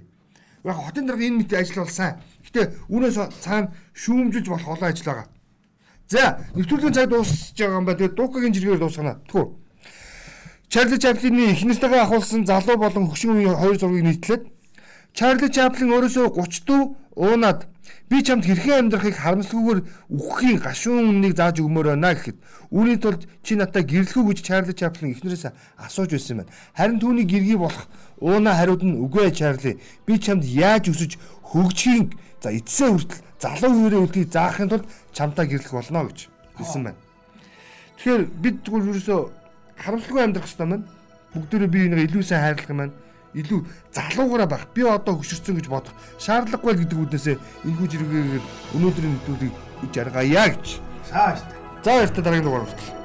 Яг 0.63 0.77
хотын 0.79 1.05
дарга 1.11 1.27
энэ 1.27 1.39
мэт 1.43 1.51
ажил 1.59 1.83
бол 1.83 1.91
сайн. 1.91 2.15
Гэтэ 2.47 2.61
үүнээс 2.87 3.17
цаана 3.43 3.75
шүүмжилж 3.91 4.47
болох 4.47 4.69
олон 4.71 4.87
ажил 4.87 5.07
байгаа. 5.11 5.27
За, 6.07 6.23
нэвтрүүлгийн 6.55 6.95
цаг 6.95 7.07
дуусч 7.11 7.57
байгаа 7.59 7.79
юм 7.83 7.85
ба. 7.85 7.99
Тэгээд 7.99 8.15
дуугагийн 8.15 8.55
жиргээр 8.55 8.79
дуусгана. 8.79 9.19
Тэгвэл 9.27 9.59
Чарли 10.71 10.97
Чаплины 11.03 11.51
эхнэртэйгээ 11.51 12.01
ахуулсан 12.07 12.47
залуу 12.47 12.79
болон 12.79 13.11
хөшин 13.11 13.35
үеийн 13.35 13.59
хоёр 13.59 13.75
зургийг 13.75 14.07
нийтлээд 14.07 14.47
Чарли 15.11 15.51
Чаплин 15.51 15.91
өөрөөсөө 15.91 16.31
34 16.31 16.95
уунаад 17.19 17.67
би 18.11 18.19
чамд 18.27 18.43
хэрхэн 18.43 18.91
амьдрахыг 18.91 19.15
харамсалгүйгээр 19.15 19.79
үхэхийн 20.11 20.59
гашуун 20.59 21.15
үннийг 21.15 21.39
зааж 21.39 21.63
өгмөр 21.63 21.95
байна 21.95 22.11
гэхэд 22.11 22.43
үүний 22.67 22.99
тулд 22.99 23.23
чи 23.39 23.55
надад 23.55 23.87
гэрлэхүү 23.87 24.35
гэж 24.35 24.39
Чарли 24.43 24.75
Чаплин 24.75 25.15
эхнэрээс 25.15 25.47
асууж 25.79 26.11
байсан 26.11 26.43
байна. 26.43 26.51
Харин 26.75 26.99
түүний 26.99 27.23
гэргий 27.23 27.55
болох 27.55 27.87
ууна 28.19 28.51
хариуд 28.51 28.83
нь 28.83 28.99
үгүй 28.99 29.31
Чарли 29.31 29.79
би 30.03 30.19
чамд 30.19 30.43
яаж 30.43 30.91
өсөж 30.91 31.15
хөгжихийн 31.55 32.11
за 32.43 32.51
эцсээ 32.51 32.91
хүртэл 32.91 33.23
залуу 33.39 33.79
хүрээ 33.79 34.03
үлдгийг 34.03 34.27
заахын 34.27 34.67
тулд 34.67 34.85
чамтаа 35.15 35.47
гэрлэх 35.47 35.71
болно 35.71 36.11
гэж 36.11 36.27
хэлсэн 36.59 36.83
байна. 36.83 36.99
Тэгэхээр 37.95 38.23
бид 38.27 38.55
зүгээр 38.67 38.91
ерөөсөө 38.91 39.19
харамсалгүй 39.79 40.19
амьдрах 40.19 40.51
хэрэгтэй 40.51 40.67
маань 40.67 40.83
бүгдөө 41.31 41.67
би 41.71 41.79
энийг 41.87 42.11
илүү 42.11 42.23
сайн 42.27 42.43
хайрлах 42.43 42.75
юм 42.75 42.79
байна 42.83 42.95
илүү 43.33 43.59
залуугаараа 43.95 44.49
байх. 44.49 44.67
Би 44.75 44.83
одоо 44.83 45.15
хөшөрсөн 45.19 45.55
гэж 45.59 45.67
бодох 45.71 45.95
шаардлагагүй 46.19 46.83
гэдэг 46.83 46.99
үднээсээ 46.99 47.37
энэхүү 47.65 47.87
зэрэгээр 47.91 48.45
өнөөдрийн 48.75 49.13
нэвтрүүлгийг 49.15 49.55
үж 49.87 49.93
аргаая 49.97 50.47
гэж. 50.51 50.65
Цааш. 51.09 51.39
За 51.83 51.89
баярлалаа 51.95 52.23
дараагийн 52.23 52.45
дугаар 52.45 52.65
хүртэл. 52.67 53.00